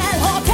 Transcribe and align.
reggel, 0.00 0.20
ha 0.22 0.49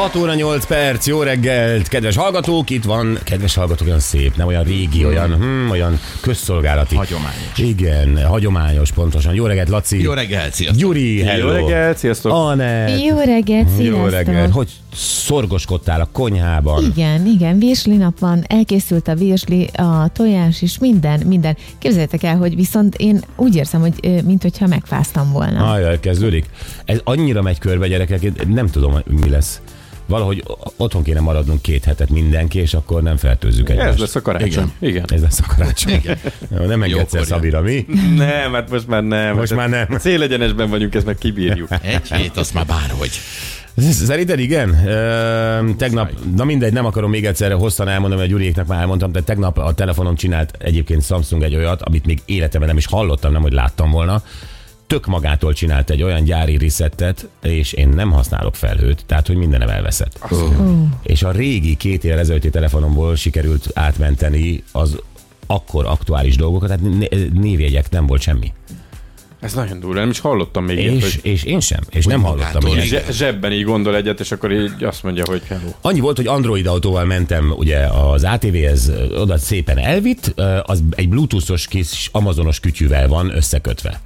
6 0.00 0.16
óra 0.16 0.34
8 0.34 0.66
perc, 0.66 1.06
jó 1.06 1.22
reggelt, 1.22 1.88
kedves 1.88 2.16
hallgatók, 2.16 2.70
itt 2.70 2.84
van, 2.84 3.18
kedves 3.24 3.54
hallgatók, 3.54 3.86
olyan 3.86 3.98
szép, 3.98 4.36
nem 4.36 4.46
olyan 4.46 4.64
régi, 4.64 5.04
olyan, 5.04 5.34
hmm, 5.34 5.70
olyan 5.70 6.00
közszolgálati. 6.20 6.96
Hagyományos. 6.96 7.58
Igen, 7.58 8.26
hagyományos, 8.26 8.92
pontosan. 8.92 9.34
Jó 9.34 9.46
reggelt, 9.46 9.68
Laci. 9.68 10.02
Jó 10.02 10.12
reggelt, 10.12 10.54
sziasztok! 10.54 10.80
Gyuri, 10.80 11.22
hello. 11.22 11.46
Jó 11.46 11.54
reggelt, 11.54 11.98
sziasztok! 11.98 12.32
Anett. 12.32 13.02
Jó 13.02 13.16
reggelt, 13.16 13.68
Jó 13.68 13.76
sziasztok! 13.76 14.10
reggelt. 14.10 14.52
Hogy 14.52 14.70
szorgoskodtál 14.94 16.00
a 16.00 16.08
konyhában? 16.12 16.84
Igen, 16.84 17.26
igen, 17.26 17.58
virsli 17.58 17.96
nap 17.96 18.18
van, 18.18 18.44
elkészült 18.46 19.08
a 19.08 19.14
virsli, 19.14 19.70
a 19.72 20.08
tojás 20.12 20.62
is, 20.62 20.78
minden, 20.78 21.20
minden. 21.26 21.56
Képzeljétek 21.78 22.22
el, 22.22 22.36
hogy 22.36 22.56
viszont 22.56 22.94
én 22.94 23.20
úgy 23.36 23.56
érzem, 23.56 23.80
hogy 23.80 24.22
mint 24.24 24.42
hogyha 24.42 24.66
megfáztam 24.66 25.32
volna. 25.32 25.72
Ajaj, 25.72 26.00
kezdődik. 26.00 26.44
Ez 26.84 27.00
annyira 27.04 27.42
megy 27.42 27.58
körbe, 27.58 27.88
gyerekek, 27.88 28.46
nem 28.46 28.66
tudom, 28.66 28.98
mi 29.06 29.28
lesz. 29.28 29.60
Valahogy 30.10 30.44
otthon 30.76 31.02
kéne 31.02 31.20
maradnunk 31.20 31.62
két 31.62 31.84
hetet 31.84 32.10
mindenki, 32.10 32.58
és 32.58 32.74
akkor 32.74 33.02
nem 33.02 33.16
fertőzzük 33.16 33.68
egymást. 33.68 33.88
Ez 33.92 33.98
lesz 33.98 34.14
a 34.14 34.22
karácsony. 34.22 34.48
Igen. 34.48 34.72
Igen. 34.78 35.04
Ez 35.08 35.20
lesz 35.22 35.40
a 35.40 35.54
karácsony. 35.56 35.92
Igen. 35.92 36.18
Nem 36.66 36.82
engedsz 36.82 37.14
el 37.14 37.24
Szabira, 37.24 37.60
mi? 37.60 37.86
Nem, 38.16 38.52
hát 38.52 38.70
most 38.70 38.86
már 38.86 39.02
nem. 39.02 39.36
Most 39.36 39.52
Hát 39.54 39.58
már 39.58 39.86
nem. 39.88 39.98
Célegyenesben 39.98 40.70
vagyunk, 40.70 40.94
ezt 40.94 41.06
meg 41.06 41.16
kibírjuk. 41.18 41.68
Egy 41.82 42.12
hét, 42.12 42.36
azt 42.36 42.54
már 42.54 42.66
bárhogy. 42.66 43.10
Szerinted 43.90 44.38
igen? 44.38 44.86
Ö, 44.86 45.70
tegnap, 45.76 46.10
na 46.36 46.44
mindegy, 46.44 46.72
nem 46.72 46.84
akarom 46.84 47.10
még 47.10 47.26
egyszer 47.26 47.52
hosszan 47.52 47.88
elmondani, 47.88 48.20
mert 48.20 48.32
Gyuriéknak 48.32 48.66
már 48.66 48.80
elmondtam, 48.80 49.12
de 49.12 49.20
tegnap 49.20 49.58
a 49.58 49.72
telefonom 49.74 50.14
csinált 50.14 50.54
egyébként 50.58 51.04
Samsung 51.04 51.42
egy 51.42 51.54
olyat, 51.54 51.82
amit 51.82 52.06
még 52.06 52.20
életemben 52.24 52.68
nem 52.68 52.78
is 52.78 52.86
hallottam, 52.86 53.32
nem 53.32 53.42
hogy 53.42 53.52
láttam 53.52 53.90
volna. 53.90 54.22
Tök 54.90 55.06
magától 55.06 55.52
csinált 55.52 55.90
egy 55.90 56.02
olyan 56.02 56.24
gyári 56.24 56.58
resettet, 56.58 57.28
és 57.42 57.72
én 57.72 57.88
nem 57.88 58.10
használok 58.10 58.54
felhőt, 58.54 59.04
tehát 59.06 59.26
hogy 59.26 59.36
mindenem 59.36 59.68
elveszett. 59.68 60.18
És 61.02 61.22
a 61.22 61.30
régi 61.30 61.76
két 61.76 62.04
évvel 62.04 62.18
ezelőtti 62.18 62.50
telefonomból 62.50 63.16
sikerült 63.16 63.70
átmenteni 63.74 64.62
az 64.72 64.98
akkor 65.46 65.86
aktuális 65.86 66.36
dolgokat, 66.36 66.68
tehát 66.68 66.82
né- 66.98 67.32
névjegyek 67.32 67.90
nem 67.90 68.06
volt 68.06 68.20
semmi. 68.20 68.52
Ez 69.40 69.52
nagyon 69.52 69.80
durva, 69.80 70.00
nem 70.00 70.10
is 70.10 70.18
hallottam 70.20 70.64
még 70.64 70.78
ilyet, 70.78 70.94
És, 70.94 71.02
hogy 71.02 71.30
és 71.30 71.42
én 71.42 71.60
sem, 71.60 71.80
és 71.90 72.06
nem 72.06 72.22
hallottam. 72.22 72.62
Hogy 72.62 72.72
igen. 72.72 72.86
zse- 72.86 73.12
zsebben 73.12 73.52
így 73.52 73.64
gondol 73.64 73.96
egyet, 73.96 74.20
és 74.20 74.32
akkor 74.32 74.52
így 74.52 74.84
azt 74.84 75.02
mondja, 75.02 75.24
hogy 75.26 75.42
hello. 75.48 75.70
Annyi 75.80 76.00
volt, 76.00 76.16
hogy 76.16 76.26
Android 76.26 76.66
autóval 76.66 77.04
mentem 77.04 77.54
ugye 77.56 77.78
az 77.86 78.24
ATV-hez, 78.24 78.92
oda 79.16 79.38
szépen 79.38 79.78
elvitt, 79.78 80.34
az 80.62 80.82
egy 80.90 81.08
bluetoothos 81.08 81.66
kis 81.66 82.08
amazonos 82.12 82.60
kütyűvel 82.60 83.08
van 83.08 83.36
összekötve. 83.36 84.00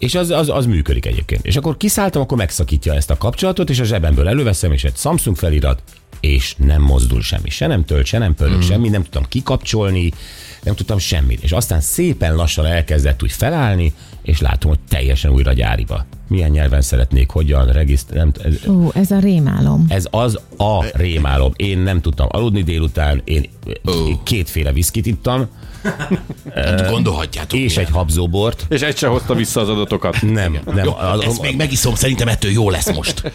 És 0.00 0.14
az, 0.14 0.30
az, 0.30 0.48
az 0.48 0.66
működik 0.66 1.06
egyébként. 1.06 1.46
És 1.46 1.56
akkor 1.56 1.76
kiszálltam, 1.76 2.22
akkor 2.22 2.36
megszakítja 2.36 2.94
ezt 2.94 3.10
a 3.10 3.16
kapcsolatot, 3.16 3.70
és 3.70 3.80
a 3.80 3.84
zsebemből 3.84 4.28
előveszem, 4.28 4.72
és 4.72 4.84
egy 4.84 4.96
Samsung 4.96 5.36
felirat, 5.36 5.82
és 6.20 6.54
nem 6.58 6.82
mozdul 6.82 7.22
semmi. 7.22 7.50
Se 7.50 7.66
nem 7.66 7.84
tölt, 7.84 8.06
se 8.06 8.18
nem 8.18 8.34
pörög, 8.34 8.56
mm. 8.56 8.60
semmi, 8.60 8.88
nem 8.88 9.02
tudtam 9.02 9.24
kikapcsolni, 9.28 10.12
nem 10.62 10.74
tudtam 10.74 10.98
semmit. 10.98 11.42
És 11.42 11.52
aztán 11.52 11.80
szépen 11.80 12.34
lassan 12.34 12.66
elkezdett 12.66 13.22
úgy 13.22 13.32
felállni, 13.32 13.92
és 14.22 14.40
látom, 14.40 14.70
hogy 14.70 14.80
teljesen 14.88 15.30
újra 15.30 15.52
gyáriba. 15.52 16.06
Milyen 16.30 16.50
nyelven 16.50 16.82
szeretnék, 16.82 17.30
hogyan, 17.30 17.66
regisztrálni. 17.66 18.32
Ó, 18.68 18.88
ez 18.94 19.10
a 19.10 19.18
rémálom. 19.18 19.84
Ez 19.88 20.06
az 20.10 20.38
a 20.56 20.84
rémálom. 20.92 21.52
Én 21.56 21.78
nem 21.78 22.00
tudtam 22.00 22.26
aludni 22.30 22.62
délután, 22.62 23.20
én 23.24 23.48
Ó. 23.88 23.92
kétféle 24.22 24.72
viszkit 24.72 25.06
ittam, 25.06 25.46
Hát 26.54 26.90
gondolhatjátok. 26.90 27.58
és 27.58 27.74
milyen. 27.74 27.88
egy 27.90 27.96
habzóbort. 27.96 28.66
És 28.68 28.80
egy 28.80 28.96
se 28.96 29.06
hozta 29.06 29.34
vissza 29.34 29.60
az 29.60 29.68
adatokat. 29.68 30.22
Nem, 30.22 30.58
nem. 30.64 30.84
Jó, 30.84 30.92
A, 30.92 31.18
ezt 31.22 31.40
még 31.42 31.56
megiszom, 31.56 31.94
szerintem 31.94 32.28
ettől 32.28 32.50
jó 32.50 32.70
lesz 32.70 32.92
most. 32.94 33.32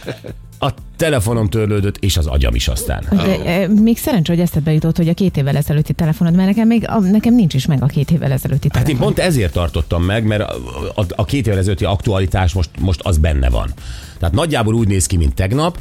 a 0.60 0.70
telefonom 0.98 1.50
törlődött, 1.50 1.98
és 1.98 2.18
az 2.18 2.26
agyam 2.28 2.56
is 2.56 2.68
aztán. 2.68 3.04
De, 3.12 3.64
ö, 3.64 3.68
még 3.82 3.98
szerencsé, 3.98 4.32
hogy 4.34 4.42
eszedbe 4.42 4.74
jutott, 4.74 4.98
hogy 4.98 5.08
a 5.10 5.14
két 5.14 5.38
évvel 5.38 5.56
ezelőtti 5.56 5.94
telefonod, 5.94 6.36
mert 6.36 6.48
nekem 6.48 6.68
még 6.68 6.84
a, 6.88 7.00
nekem 7.00 7.36
nincs 7.36 7.54
is 7.54 7.66
meg 7.66 7.84
a 7.84 7.86
két 7.86 8.12
évvel 8.12 8.32
ezelőtti 8.32 8.68
Hát 8.74 8.84
telefon. 8.84 8.94
én 8.96 9.02
pont 9.16 9.20
ezért 9.28 9.54
tartottam 9.54 10.04
meg, 10.04 10.26
mert 10.26 10.42
a, 10.42 10.56
a, 10.96 11.06
a 11.16 11.26
két 11.26 11.48
évvel 11.48 11.60
ezelőtti 11.60 11.86
aktualitás 11.86 12.54
most, 12.54 12.70
most 12.86 13.02
az 13.04 13.18
benne 13.18 13.50
van. 13.50 13.74
Tehát 14.20 14.36
nagyjából 14.36 14.74
úgy 14.74 14.88
néz 14.88 15.06
ki, 15.06 15.18
mint 15.18 15.36
tegnap, 15.36 15.78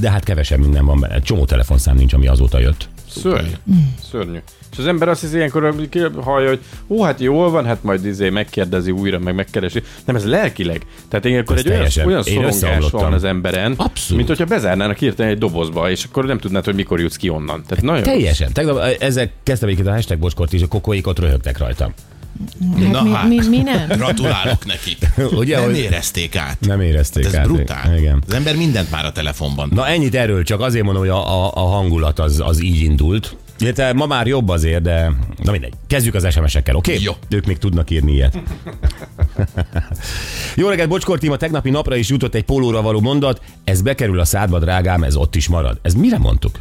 de 0.00 0.10
hát 0.10 0.24
kevesebb 0.24 0.58
minden 0.58 0.86
van 0.86 1.00
benne. 1.00 1.20
Csomó 1.20 1.44
telefonszám 1.44 1.96
nincs, 1.96 2.12
ami 2.12 2.26
azóta 2.26 2.58
jött. 2.58 2.88
Szörnyű. 3.10 3.52
Szörnyű. 4.10 4.38
És 4.72 4.78
az 4.78 4.86
ember 4.86 5.08
azt 5.08 5.20
hiszi 5.20 5.36
ilyenkor, 5.36 5.74
hallja, 6.20 6.48
hogy 6.48 6.60
ó, 6.88 7.02
hát 7.02 7.20
jól 7.20 7.50
van, 7.50 7.64
hát 7.64 7.82
majd 7.82 8.04
izé 8.06 8.28
megkérdezi 8.28 8.90
újra, 8.90 9.18
meg 9.18 9.34
megkeresi. 9.34 9.82
Nem, 10.04 10.16
ez 10.16 10.24
lelkileg. 10.24 10.86
Tehát 11.08 11.24
ilyenkor 11.24 11.56
Ez 11.56 11.60
egy 11.64 11.66
olyan, 11.66 11.78
teljesen. 11.78 12.06
olyan 12.06 12.22
Én 12.24 12.52
szorongás 12.52 12.90
van 12.90 13.12
az 13.12 13.24
emberen, 13.24 13.74
Abszolút. 13.76 14.16
mint 14.16 14.28
hogyha 14.28 14.54
bezárnának 14.54 14.96
hirtelen 14.96 15.32
egy 15.32 15.38
dobozba, 15.38 15.90
és 15.90 16.04
akkor 16.04 16.24
nem 16.24 16.38
tudnád, 16.38 16.64
hogy 16.64 16.74
mikor 16.74 17.00
jutsz 17.00 17.16
ki 17.16 17.28
onnan. 17.28 17.62
Tehát 17.66 17.84
nagyon 17.84 18.02
Teljesen. 18.02 18.52
Tegnap 18.52 18.78
ezzel 18.98 19.30
kezdtem 19.42 19.68
egyébként 19.68 19.92
a 19.92 19.94
hashtag 19.94 20.18
bocskort 20.18 20.52
is, 20.52 20.62
a 20.62 20.66
kokóik 20.68 21.06
ott 21.06 21.18
röhögtek 21.18 21.58
rajtam. 21.58 21.92
Hát 22.80 22.90
Na 22.90 23.02
mi, 23.02 23.10
hát. 23.10 23.28
mi, 23.28 23.38
mi 23.48 23.58
nem? 23.58 23.88
Gratulálok 23.88 24.66
neki. 24.66 24.96
Ugye, 25.40 25.56
Nem 25.56 25.64
hogy- 25.64 25.76
érezték 25.78 26.36
át. 26.36 26.56
Nem 26.60 26.80
érezték 26.80 27.24
Ez 27.24 27.34
át. 27.36 27.44
brutál. 27.46 27.96
Igen. 27.98 28.22
Az 28.28 28.34
ember 28.34 28.56
mindent 28.56 28.90
már 28.90 29.04
a 29.04 29.12
telefonban. 29.12 29.70
Na 29.74 29.86
ennyit 29.86 30.14
erről, 30.14 30.42
csak 30.42 30.60
azért 30.60 30.84
mondom, 30.84 31.02
hogy 31.02 31.10
a, 31.12 31.44
a, 31.44 31.50
a 31.54 31.60
hangulat 31.66 32.18
az, 32.18 32.40
az 32.44 32.62
így 32.62 32.80
indult. 32.82 33.36
Illetve 33.58 33.92
ma 33.92 34.06
már 34.06 34.26
jobb 34.26 34.48
azért, 34.48 34.82
de 34.82 35.12
na 35.42 35.50
mindegy. 35.50 35.72
Kezdjük 35.86 36.14
az 36.14 36.32
SMS-ekkel, 36.32 36.74
oké? 36.76 36.90
Okay? 36.92 37.04
Jó. 37.04 37.12
Ők 37.28 37.46
még 37.46 37.58
tudnak 37.58 37.90
írni 37.90 38.12
ilyet. 38.12 38.38
Jó 40.56 40.68
reggelt, 40.68 40.88
Bocskor 40.88 41.18
Tím, 41.18 41.32
a 41.32 41.36
tegnapi 41.36 41.70
napra 41.70 41.96
is 41.96 42.08
jutott 42.08 42.34
egy 42.34 42.44
pólóra 42.44 42.82
való 42.82 43.00
mondat, 43.00 43.40
ez 43.64 43.82
bekerül 43.82 44.20
a 44.20 44.24
szádba, 44.24 44.58
drágám, 44.58 45.02
ez 45.02 45.16
ott 45.16 45.34
is 45.36 45.48
marad. 45.48 45.78
Ez 45.82 45.94
mire 45.94 46.18
mondtuk? 46.18 46.58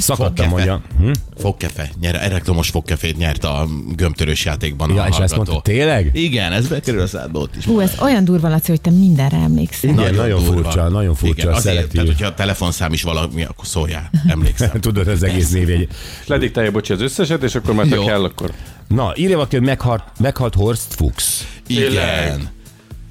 Szakadtam, 0.00 0.48
mondja. 0.48 0.80
Hm? 0.98 1.10
Fogkefe. 1.36 1.90
Nyer, 2.00 2.14
elektromos 2.14 2.68
fogkefét 2.70 3.16
nyert 3.16 3.44
a 3.44 3.66
gömbtörős 3.96 4.44
játékban 4.44 4.94
Ja, 4.94 5.02
a 5.02 5.06
és 5.06 5.08
ezt 5.08 5.18
hallgató. 5.18 5.52
mondta, 5.52 5.70
tényleg? 5.70 6.10
Igen, 6.12 6.52
ez 6.52 6.68
bekerül 6.68 7.00
a 7.00 7.06
szádba 7.06 7.38
ott 7.38 7.56
is. 7.56 7.64
Hú, 7.64 7.80
ez 7.80 7.92
olyan 8.00 8.24
durva, 8.24 8.48
Laci, 8.48 8.70
hogy 8.70 8.80
te 8.80 8.90
mindenre 8.90 9.36
emlékszel. 9.36 9.90
Igen, 9.90 10.14
nagyon 10.14 10.44
durva. 10.44 10.62
furcsa, 10.62 10.88
nagyon 10.88 11.14
furcsa, 11.14 11.42
Igen, 11.42 11.54
azért, 11.54 11.92
tehát, 11.92 12.06
hogyha 12.08 12.26
a 12.26 12.34
telefonszám 12.34 12.92
is 12.92 13.02
valami, 13.02 13.44
akkor 13.44 13.66
szóljál. 13.66 14.10
Emlékszem. 14.26 14.80
Tudod 14.80 15.08
az 15.08 15.22
egész 15.22 15.50
névjegy. 15.50 15.88
És 16.20 16.26
lediktálja, 16.26 16.70
bocsi, 16.70 16.92
az 16.92 17.00
összeset, 17.00 17.42
és 17.42 17.54
akkor 17.54 17.86
Jó. 17.86 18.04
kell, 18.04 18.24
akkor... 18.24 18.52
Na, 18.88 19.12
írja 19.16 19.36
valaki, 19.36 19.56
hogy 19.56 19.64
meghalt, 19.66 20.02
meghalt 20.18 20.54
Horst 20.54 20.94
Fuchs. 20.94 21.44
Igen. 21.66 21.82
Tényleg? 21.88 22.40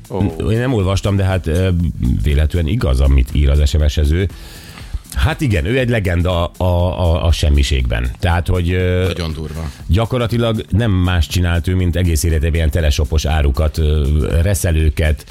Ó, 0.09 0.51
Én 0.51 0.59
nem 0.59 0.73
olvastam, 0.73 1.15
de 1.15 1.23
hát 1.23 1.49
véletlenül 2.23 2.71
igaz, 2.71 2.99
amit 2.99 3.29
ír 3.33 3.49
az 3.49 3.69
SMS-ező. 3.69 4.29
Hát 5.15 5.41
igen, 5.41 5.65
ő 5.65 5.77
egy 5.77 5.89
legenda 5.89 6.45
a, 6.45 6.63
a, 6.63 7.25
a 7.25 7.31
semmiségben. 7.31 8.11
Tehát, 8.19 8.47
hogy 8.47 8.65
Nagyon 9.07 9.33
durva. 9.33 9.71
gyakorlatilag 9.87 10.65
nem 10.69 10.91
más 10.91 11.27
csinált 11.27 11.67
ő, 11.67 11.75
mint 11.75 11.95
egész 11.95 12.23
életében 12.23 12.53
ilyen 12.55 12.69
telesopos 12.69 13.25
árukat, 13.25 13.81
reszelőket, 14.41 15.25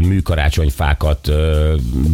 műkarácsonyfákat, 0.00 1.30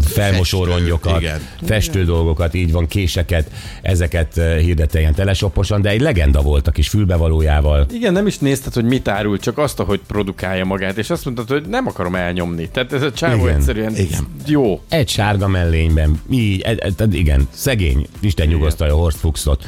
felmosórongyokat, 0.05 1.21
igen. 1.21 1.41
festő 1.63 2.05
dolgokat, 2.05 2.55
így 2.55 2.73
van, 2.73 2.87
késeket, 2.87 3.51
ezeket 3.83 4.35
hirdette 4.61 4.99
ilyen 4.99 5.15
telesoposan, 5.15 5.83
de 5.83 5.89
egy 5.89 6.01
legenda 6.01 6.41
volt 6.41 6.67
a 6.67 6.71
kis 6.71 6.89
fülbevalójával. 6.89 7.87
Igen, 7.93 8.13
nem 8.13 8.27
is 8.27 8.39
nézted, 8.39 8.73
hogy 8.73 8.85
mit 8.85 9.09
árul, 9.09 9.39
csak 9.39 9.59
azt, 9.59 9.79
hogy 9.79 10.01
produkálja 10.07 10.65
magát, 10.65 10.99
és 10.99 11.11
azt 11.11 11.25
mondtad, 11.25 11.49
hogy 11.49 11.69
nem 11.69 11.87
akarom 11.87 12.15
elnyomni. 12.15 12.69
Tehát 12.69 12.93
ez 12.93 13.03
a 13.03 13.13
csávó 13.13 13.43
Igen. 13.45 13.57
egyszerűen 13.57 13.97
Igen. 13.97 14.27
jó. 14.47 14.81
Egy 14.89 15.09
sárga 15.09 15.49
mellényben, 15.49 16.21
így, 16.31 16.61
e, 16.61 16.93
e, 16.99 17.05
igen, 17.11 17.49
szegény, 17.51 18.07
Isten 18.21 18.47
nyugosztalja 18.49 18.95
Horst 18.95 19.19
Fuchsot. 19.19 19.65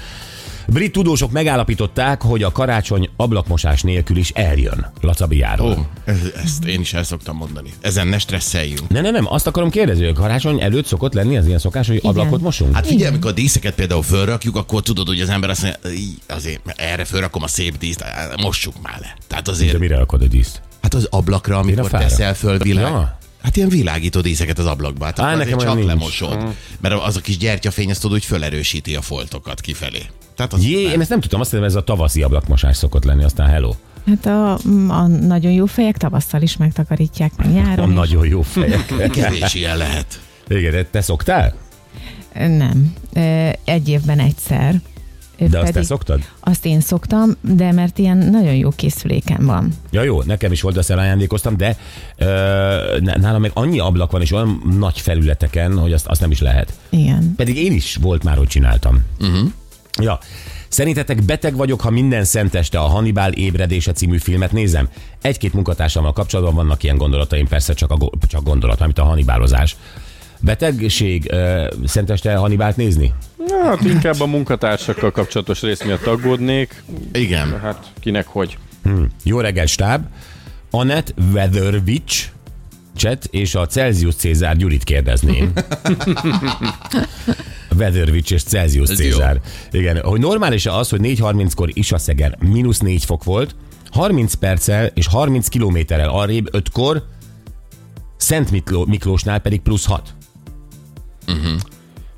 Brit 0.67 0.93
tudósok 0.93 1.31
megállapították, 1.31 2.23
hogy 2.23 2.43
a 2.43 2.53
karácsony 2.53 3.09
ablakmosás 3.17 3.83
nélkül 3.83 4.17
is 4.17 4.31
eljön 4.31 4.93
Lacabiáról. 5.01 5.71
Ó, 5.71 5.87
ez, 6.05 6.19
ezt 6.45 6.65
én 6.65 6.81
is 6.81 6.93
el 6.95 7.03
szoktam 7.03 7.37
mondani. 7.37 7.73
Ezen 7.81 8.07
ne 8.07 8.19
stresszeljünk. 8.19 8.89
Ne, 8.89 9.01
ne, 9.01 9.11
nem, 9.11 9.27
azt 9.29 9.47
akarom 9.47 9.71
kérdezni, 9.71 10.05
hogy 10.05 10.15
karácsony 10.15 10.61
előtt 10.61 10.87
szokott 10.87 11.13
lenni 11.13 11.37
az 11.37 11.47
ilyen 11.47 11.59
szokás, 11.59 11.87
hogy 11.87 12.01
ablakot 12.03 12.41
mosunk? 12.41 12.75
Hát 12.75 12.87
figyelj, 12.87 13.09
amikor 13.11 13.31
a 13.31 13.35
díszeket 13.35 13.75
például 13.75 14.03
fölrakjuk, 14.03 14.57
akkor 14.57 14.83
tudod, 14.83 15.07
hogy 15.07 15.21
az 15.21 15.29
ember 15.29 15.51
azt 15.51 15.63
mondja, 15.63 15.91
"Í, 15.91 16.09
azért 16.29 16.65
mert 16.65 16.81
erre 16.81 17.05
fölrakom 17.05 17.43
a 17.43 17.49
szép 17.49 17.79
díszt, 17.79 18.05
mossuk 18.43 18.75
már 18.83 18.99
le. 19.01 19.17
Tehát 19.27 19.45
De 19.45 19.51
azért, 19.51 19.79
mire 19.79 19.97
rakod 19.97 20.23
a 20.23 20.27
díszt? 20.27 20.61
hát 20.83 20.95
az 20.95 21.07
ablakra, 21.11 21.59
amikor 21.59 21.91
teszel 21.91 22.35
föl 22.35 22.59
világ. 22.59 22.91
Ja. 22.91 23.19
Hát 23.45 23.57
ilyen 23.57 23.69
világító 23.69 24.21
díszeket 24.21 24.59
az 24.59 24.67
ablakba. 24.67 25.05
Hát 25.05 25.21
Á, 25.21 25.27
akkor 25.27 25.39
nekem 25.39 25.59
csak 25.59 25.75
nincs. 25.75 25.87
lemosod. 25.87 26.45
Mert 26.81 26.95
az 26.95 27.17
a 27.17 27.21
kis 27.21 27.37
gyertyafény, 27.39 27.91
azt 27.91 28.01
tudod, 28.01 28.17
hogy 28.17 28.27
felerősíti 28.27 28.95
a 28.97 29.03
foltokat 29.03 29.61
kifelé. 29.61 30.03
Tehát 30.37 30.53
az 30.53 30.65
Jé, 30.65 30.83
nem. 30.83 30.93
én 30.93 31.01
ezt 31.01 31.09
nem 31.11 31.21
tudtam, 31.21 31.41
azt 31.41 31.51
hiszem 31.51 31.65
ez 31.65 31.75
a 31.75 31.83
tavaszi 31.85 32.23
ablakmosás 32.23 32.77
szokott 32.77 33.05
lenni, 33.05 33.25
aztán 33.25 33.49
hello. 33.49 33.75
Hát 34.07 34.27
a, 34.27 34.53
a 34.89 35.07
nagyon 35.07 35.53
jó 35.53 35.67
fejek 35.67 35.97
tavasszal 35.97 36.43
is 36.43 36.57
megtakarítják, 36.57 37.37
meg 37.37 37.47
A 37.47 37.51
nyáron 37.51 37.89
is. 37.89 37.95
nagyon 37.95 38.27
jó 38.27 38.43
fejek. 38.43 38.87
Kevés 39.13 39.55
ilyen 39.55 39.77
lehet. 39.77 40.21
Igen, 40.49 40.71
de 40.73 40.85
te 40.85 41.01
szoktál? 41.01 41.55
Nem. 42.35 42.93
Egy 43.65 43.89
évben 43.89 44.19
egyszer. 44.19 44.81
De 45.39 45.59
azt 45.59 45.73
te 45.73 45.83
szoktad? 45.83 46.21
Azt 46.41 46.67
én 46.67 46.81
szoktam, 46.81 47.37
de 47.41 47.73
mert 47.73 47.99
ilyen 47.99 48.17
nagyon 48.17 48.55
jó 48.55 48.71
készülékem 48.71 49.47
van. 49.47 49.73
Ja 49.91 50.03
jó, 50.03 50.23
nekem 50.23 50.53
is 50.53 50.61
volt, 50.61 50.77
azt 50.77 50.91
elajándékoztam, 50.91 51.57
de 51.57 51.77
ö, 52.17 52.27
nálam 53.01 53.41
meg 53.41 53.51
annyi 53.55 53.79
ablak 53.79 54.11
van, 54.11 54.21
és 54.21 54.33
olyan 54.33 54.63
nagy 54.79 55.01
felületeken, 55.01 55.79
hogy 55.79 55.93
azt, 55.93 56.07
azt 56.07 56.21
nem 56.21 56.31
is 56.31 56.41
lehet. 56.41 56.73
Igen. 56.89 57.35
Pedig 57.37 57.57
én 57.57 57.73
is 57.73 57.97
volt 58.01 58.25
már, 58.25 58.37
hogy 58.37 58.49
csináltam. 58.49 59.05
Uh-huh. 59.21 59.51
Ja. 60.03 60.19
Szerintetek 60.69 61.23
beteg 61.23 61.57
vagyok, 61.57 61.81
ha 61.81 61.91
minden 61.91 62.25
szenteste 62.25 62.79
a 62.79 62.87
Hannibal 62.87 63.33
ébredése 63.33 63.93
című 63.93 64.19
filmet 64.19 64.53
nézem? 64.53 64.89
Egy-két 65.23 65.53
munkatársammal 65.53 66.13
kapcsolatban 66.13 66.55
vannak 66.55 66.83
ilyen 66.83 66.97
gondolataim, 66.97 67.49
persze 67.49 67.75
csak, 67.75 67.91
a, 67.91 67.97
go- 67.97 68.15
csak 68.29 68.43
gondolat, 68.43 68.81
amit 68.81 68.99
a 68.99 69.05
Hannibalozás. 69.05 69.77
Betegség, 70.45 71.27
ö, 71.31 71.67
szenteste 71.85 72.35
Hannibalt 72.35 72.77
nézni? 72.77 73.13
Na, 73.49 73.65
hát 73.65 73.85
inkább 73.85 74.21
a 74.21 74.27
munkatársakkal 74.27 75.11
kapcsolatos 75.11 75.63
rész 75.63 75.83
miatt 75.83 76.07
aggódnék. 76.07 76.83
Igen. 77.13 77.61
Hát 77.61 77.93
kinek 78.01 78.27
hogy. 78.27 78.59
Jó 79.23 79.41
reggel, 79.41 79.67
stáb! 79.67 80.05
Anett 80.71 81.15
Weatherwitch 81.33 82.27
chat 82.97 83.25
és 83.31 83.55
a 83.55 83.67
Celsius 83.67 84.15
Cézár 84.15 84.57
Gyurit 84.57 84.85
kérdezném. 84.85 85.53
Weatherwitch 87.79 88.33
és 88.33 88.43
Celsius 88.43 88.91
Ez 88.91 88.97
Cézár. 88.97 89.41
Igen, 89.71 90.01
hogy 90.01 90.21
normális 90.21 90.67
az, 90.67 90.89
hogy 90.89 91.01
4.30-kor 91.03 91.69
Isaszegen 91.73 92.35
mínusz 92.41 92.79
4 92.79 93.05
fok 93.05 93.25
volt, 93.25 93.55
30 93.91 94.35
perccel 94.35 94.91
és 94.95 95.07
30 95.07 95.49
kilométerrel 95.49 96.09
arrébb 96.09 96.49
5-kor 96.53 97.03
Szent 98.17 98.51
Mikló, 98.51 98.85
Miklósnál 98.85 99.39
pedig 99.39 99.61
plusz 99.61 99.87
6. 99.87 100.15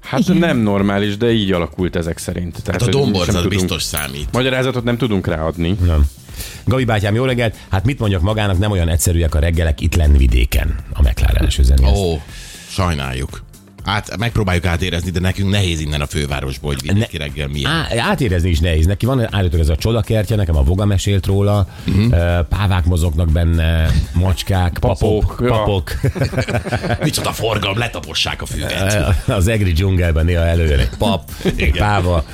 Hát 0.00 0.20
Igen. 0.20 0.37
nem 0.37 0.58
normális, 0.58 1.17
de 1.17 1.32
így 1.32 1.53
alakult 1.53 1.97
ezek 1.97 2.19
szerint. 2.19 2.62
Tehát, 2.62 2.81
Hát 2.81 2.94
a 2.94 2.99
domborzat 2.99 3.35
tudunk- 3.35 3.49
biztos 3.53 3.82
számít. 3.82 4.32
Magyarázatot 4.32 4.85
nem 4.85 4.97
tudunk 4.97 5.26
ráadni. 5.26 5.76
Nem. 5.85 6.05
Gabi 6.64 6.85
bátyám, 6.85 7.14
jó 7.14 7.25
reggelt! 7.25 7.56
Hát 7.70 7.85
mit 7.85 7.99
mondjak 7.99 8.20
magának, 8.23 8.58
nem 8.58 8.70
olyan 8.70 8.88
egyszerűek 8.88 9.35
a 9.35 9.38
reggelek 9.38 9.81
itt 9.81 9.94
lenn 9.94 10.17
vidéken. 10.17 10.75
A 10.93 11.03
McLaren-es. 11.03 11.61
Ó, 11.94 12.20
sajnáljuk. 12.69 13.43
Hát 13.87 14.17
megpróbáljuk 14.17 14.65
átérezni, 14.65 15.11
de 15.11 15.21
nekünk 15.21 15.50
nehéz 15.50 15.81
innen 15.81 16.00
a 16.00 16.06
fővárosból, 16.06 16.75
hogy 16.75 16.93
vidéki 16.93 17.17
reggel 17.17 17.49
milyen. 17.49 17.71
Á, 17.71 17.87
átérezni 17.99 18.50
is 18.50 18.59
nehéz. 18.59 18.87
Neki 18.87 19.06
van 19.06 19.35
állítólag 19.35 19.65
ez 19.67 19.69
a 19.69 19.77
csodakertje, 19.77 20.37
nekem 20.37 20.56
a 20.56 20.62
Voga 20.62 20.85
mesélt 20.85 21.27
róla, 21.27 21.69
uh-huh. 21.87 22.41
pávák 22.49 22.85
mozognak 22.85 23.31
benne, 23.31 23.91
macskák, 24.12 24.79
papok, 24.81 25.21
Papok, 25.21 25.41
ja. 25.41 25.49
papok. 25.49 25.93
Micsoda 27.03 27.33
forgalom, 27.33 27.79
letapossák 27.79 28.43
a 28.43 28.47
füvet. 28.47 29.15
Az 29.27 29.49
egri 29.49 29.73
dzsungelben 29.73 30.25
néha 30.25 30.44
előjön 30.44 30.79
egy 30.79 30.97
pap, 30.99 31.31
egy 31.56 31.77
páva. 31.77 32.25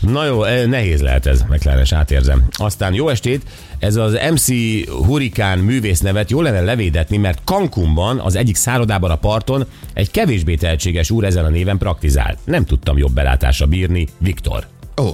Na 0.00 0.24
jó, 0.24 0.44
eh, 0.44 0.66
nehéz 0.66 1.00
lehet 1.00 1.26
ez, 1.26 1.42
McLaren-es, 1.42 1.92
átérzem. 1.92 2.44
Aztán 2.50 2.94
jó 2.94 3.08
estét, 3.08 3.42
ez 3.78 3.96
az 3.96 4.18
MC 4.30 4.48
Hurikán 4.88 5.58
művésznevet 5.58 6.30
jó 6.30 6.40
lenne 6.40 6.60
levédetni, 6.60 7.16
mert 7.16 7.40
Cancunban, 7.44 8.18
az 8.18 8.36
egyik 8.36 8.56
szállodában 8.56 9.10
a 9.10 9.16
parton 9.16 9.64
egy 9.92 10.10
kevésbé 10.10 10.54
tehetséges 10.54 11.10
úr 11.10 11.24
ezen 11.24 11.44
a 11.44 11.48
néven 11.48 11.78
praktizál. 11.78 12.36
Nem 12.44 12.64
tudtam 12.64 12.98
jobb 12.98 13.12
belátásra 13.12 13.66
bírni. 13.66 14.08
Viktor. 14.18 14.66
Ó, 15.02 15.08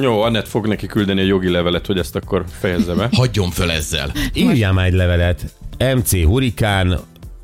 Jó, 0.00 0.22
Annett 0.22 0.48
fog 0.48 0.66
neki 0.66 0.86
küldeni 0.86 1.20
a 1.20 1.24
jogi 1.24 1.50
levelet, 1.50 1.86
hogy 1.86 1.98
ezt 1.98 2.16
akkor 2.16 2.44
fejezze 2.60 2.94
be. 2.94 3.08
hagyjon 3.16 3.50
föl 3.50 3.70
ezzel. 3.70 4.12
Írjál 4.34 4.72
már 4.72 4.86
egy 4.86 4.92
levelet. 4.92 5.54
MC 5.96 6.22
Hurikán 6.22 6.98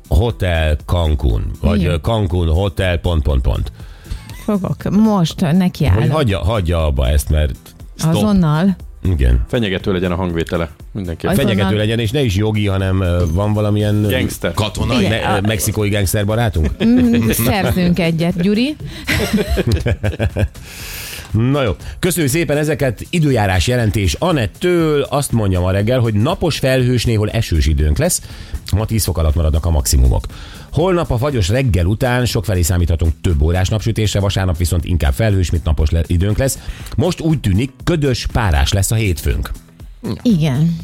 Hotel 0.07 0.75
Cancun, 0.85 1.51
vagy 1.61 1.85
ö, 1.85 1.95
Cancun 1.95 2.47
Hotel 2.47 2.97
pont, 2.97 3.23
pont, 3.23 3.41
pont. 3.41 3.71
Fogok. 4.47 4.75
Most 4.89 5.41
neki 5.41 5.85
Hogy 5.85 6.03
áll. 6.03 6.09
hagyja, 6.09 6.39
hagyja 6.39 6.85
abba 6.85 7.07
ezt, 7.07 7.29
mert 7.29 7.55
Azonnal. 7.99 8.75
igen. 9.03 9.43
Fenyegető 9.47 9.91
legyen 9.93 10.11
a 10.11 10.15
hangvétele. 10.15 10.69
Mindenképpen. 10.91 11.29
Az- 11.31 11.37
Fenyegető 11.37 11.61
Azonnal. 11.65 11.83
legyen, 11.85 11.99
és 11.99 12.11
ne 12.11 12.21
is 12.23 12.35
jogi, 12.35 12.67
hanem 12.67 13.03
van 13.33 13.53
valamilyen 13.53 14.01
Gangster. 14.09 14.53
Katonai. 14.53 14.97
Igen. 15.05 15.09
me- 15.31 15.37
ö, 15.43 15.47
mexikói 15.47 15.89
gangster 15.89 16.25
barátunk? 16.25 16.71
Mm, 16.85 17.29
Szerzünk 17.29 17.99
egyet, 17.99 18.41
Gyuri. 18.41 18.75
Na 21.37 21.63
jó, 21.63 21.75
köszönjük 21.99 22.31
szépen 22.31 22.57
ezeket. 22.57 23.05
Időjárás 23.09 23.67
jelentés 23.67 24.13
Anettől 24.13 25.01
azt 25.01 25.31
mondja 25.31 25.59
ma 25.59 25.71
reggel, 25.71 25.99
hogy 25.99 26.13
napos 26.13 26.57
felhős, 26.59 27.05
néhol 27.05 27.29
esős 27.29 27.65
időnk 27.65 27.97
lesz. 27.97 28.21
Ma 28.75 28.85
10 28.85 29.03
fok 29.03 29.17
alatt 29.17 29.35
maradnak 29.35 29.65
a 29.65 29.69
maximumok. 29.69 30.25
Holnap 30.71 31.11
a 31.11 31.17
fagyos 31.17 31.49
reggel 31.49 31.85
után 31.85 32.25
sokfelé 32.25 32.61
számíthatunk 32.61 33.13
több 33.21 33.41
órás 33.41 33.69
napsütésre, 33.69 34.19
vasárnap 34.19 34.57
viszont 34.57 34.85
inkább 34.85 35.13
felhős, 35.13 35.51
mint 35.51 35.63
napos 35.63 35.89
le- 35.89 36.03
időnk 36.07 36.37
lesz. 36.37 36.59
Most 36.95 37.19
úgy 37.19 37.39
tűnik, 37.39 37.71
ködös, 37.83 38.27
párás 38.31 38.73
lesz 38.73 38.91
a 38.91 38.95
hétfőnk. 38.95 39.51
Igen. 40.21 40.75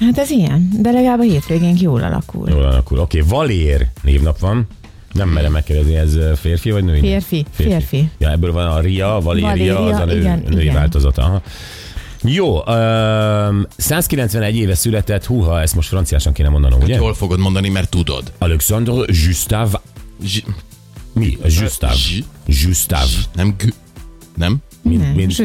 Hát 0.00 0.18
ez 0.18 0.30
ilyen, 0.30 0.70
de 0.80 0.90
legalább 0.90 1.18
a 1.18 1.22
hétvégénk 1.22 1.80
jól 1.80 2.02
alakul. 2.02 2.48
Jól 2.48 2.64
alakul. 2.64 2.98
Oké, 2.98 3.18
okay. 3.18 3.30
Valér 3.30 3.88
névnap 4.02 4.38
van. 4.38 4.66
Nem 5.14 5.28
merem 5.28 5.52
megkérdezni, 5.52 5.96
ez 5.96 6.18
férfi 6.40 6.70
vagy 6.70 6.84
női? 6.84 7.00
Férfi, 7.00 7.44
férfi. 7.50 8.10
Ja, 8.18 8.30
ebből 8.30 8.52
van 8.52 8.66
a 8.66 8.80
Ria, 8.80 9.20
Valéria, 9.22 9.48
Valéria, 9.48 9.80
az 9.84 10.00
a 10.00 10.04
nő, 10.04 10.18
igen, 10.18 10.44
női 10.48 10.62
igen. 10.62 10.74
változata. 10.74 11.22
Aha. 11.22 11.42
Jó, 12.22 12.56
um, 12.56 13.66
191 13.76 14.56
éve 14.56 14.74
született, 14.74 15.24
húha, 15.24 15.60
ezt 15.60 15.74
most 15.74 15.88
franciásan 15.88 16.32
kéne 16.32 16.48
mondanom, 16.48 16.80
ugye? 16.82 16.94
Jól 16.96 17.14
fogod 17.14 17.38
mondani, 17.38 17.68
mert 17.68 17.88
tudod. 17.88 18.32
Alexandre 18.38 18.92
Gustave, 19.26 19.80
Zs- 20.24 20.44
mi? 21.12 21.38
Gustave. 21.42 21.94
Zs- 21.94 22.24
Gustave. 22.64 23.10
nem 23.34 23.54
g... 23.58 23.72
Nem? 24.36 24.56
Mint, 24.82 25.00
Nem, 25.00 25.12
mint. 25.12 25.36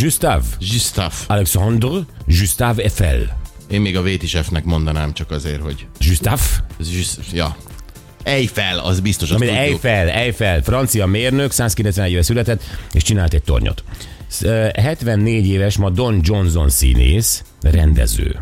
Gustave. 0.00 0.44
Gustav. 0.58 1.12
Alexandre 1.26 1.88
Gustave 2.26 2.82
Eiffel. 2.82 3.38
Én 3.70 3.80
még 3.80 3.96
a 3.96 4.02
VTSF-nek 4.02 4.64
mondanám 4.64 5.12
csak 5.12 5.30
azért, 5.30 5.60
hogy... 5.60 5.86
Gustave? 6.06 6.42
Just, 6.92 7.18
ja. 7.32 7.56
Eiffel, 8.22 8.78
az 8.78 9.00
biztos, 9.00 9.30
azt 9.30 9.38
tudjuk. 9.38 9.58
Eiffel, 9.58 10.08
Eiffel, 10.08 10.62
francia 10.62 11.06
mérnök, 11.06 11.52
191 11.52 12.10
éve 12.12 12.22
született, 12.22 12.62
és 12.92 13.02
csinált 13.02 13.34
egy 13.34 13.42
tornyot. 13.42 13.82
Sz- 14.28 14.42
ö, 14.44 14.66
74 14.74 15.46
éves 15.48 15.76
ma 15.76 15.90
Don 15.90 16.20
Johnson 16.24 16.68
színész, 16.70 17.42
rendező. 17.62 18.36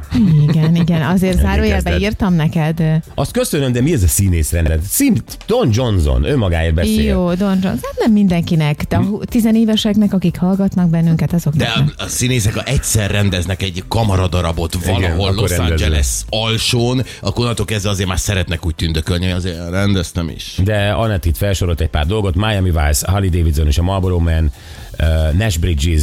Igen, 0.49 0.75
igen, 0.75 1.03
azért 1.03 1.41
zárójelbe 1.47 1.99
írtam 1.99 2.35
neked. 2.35 2.83
Azt 3.15 3.31
köszönöm, 3.33 3.73
de 3.73 3.81
mi 3.81 3.93
ez 3.93 4.03
a 4.03 4.07
színész 4.07 4.51
rendet? 4.53 4.83
Szín, 4.83 5.23
Don 5.47 5.69
Johnson, 5.73 6.25
önmagáért 6.25 6.75
beszél. 6.75 7.03
Jó, 7.03 7.35
Don 7.35 7.59
Jones. 7.63 7.81
Hát 7.83 7.95
nem 7.99 8.13
mindenkinek, 8.13 8.83
de 8.89 8.97
a 8.97 9.03
hu- 9.03 9.29
tizenéveseknek, 9.29 10.13
akik 10.13 10.37
hallgatnak 10.39 10.89
bennünket, 10.91 11.29
De 11.31 11.37
azoknak. 11.37 11.69
a, 11.99 12.03
a 12.05 12.07
színészek, 12.09 12.55
ha 12.55 12.63
egyszer 12.63 13.11
rendeznek 13.11 13.63
egy 13.63 13.85
kamaradarabot 13.89 14.85
valahol 14.85 15.29
akkor 15.29 15.35
Los 15.43 15.51
rendező. 15.51 15.73
Angeles 15.85 16.09
alsón, 16.29 17.03
akkor 17.21 17.41
onnantól 17.43 17.65
kezdve 17.67 17.91
azért 17.91 18.09
már 18.09 18.19
szeretnek 18.19 18.67
úgy 18.67 18.75
tündökölni, 18.75 19.25
hogy 19.25 19.35
azért 19.35 19.71
rendeztem 19.71 20.29
is. 20.29 20.59
De 20.65 20.91
Annett 20.91 21.25
itt 21.25 21.37
felsorolt 21.37 21.81
egy 21.81 21.89
pár 21.89 22.07
dolgot, 22.07 22.35
Miami 22.35 22.71
Vice, 22.71 23.11
Harley 23.11 23.29
Davidson 23.31 23.67
és 23.67 23.79
a 23.79 23.83
Marlboro 23.83 24.19
Man, 24.19 24.53
uh, 25.01 25.33
Nash 25.39 25.59
Bridges, 25.59 26.03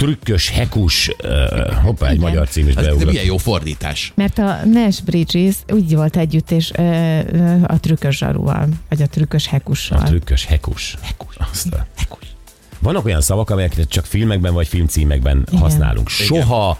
trükkös, 0.00 0.50
hekus, 0.50 1.10
uh, 1.24 1.72
hoppá, 1.72 2.06
egy 2.08 2.14
Igen. 2.14 2.28
magyar 2.28 2.48
cím 2.48 2.68
is 2.68 2.74
beugrott. 2.74 3.10
milyen 3.10 3.24
jó 3.24 3.36
fordítás. 3.36 4.12
Mert 4.14 4.38
a 4.38 4.58
Nash 4.72 5.02
Bridges 5.04 5.54
úgy 5.68 5.94
volt 5.94 6.16
együtt, 6.16 6.50
és 6.50 6.70
ö, 6.74 7.20
a 7.66 7.80
trükkös 7.80 8.16
zsarúval, 8.16 8.68
vagy 8.88 9.02
a 9.02 9.06
trükkös 9.06 9.46
hekussal. 9.46 9.98
A 9.98 10.02
trükkös, 10.02 10.44
hekus. 10.44 10.96
Hekus. 11.02 11.36
hekus. 11.96 12.34
Vannak 12.78 13.04
olyan 13.04 13.20
szavak, 13.20 13.50
amelyeket 13.50 13.88
csak 13.88 14.06
filmekben 14.06 14.52
vagy 14.52 14.68
filmcímekben 14.68 15.44
Igen. 15.48 15.60
használunk. 15.60 16.08
Soha, 16.08 16.78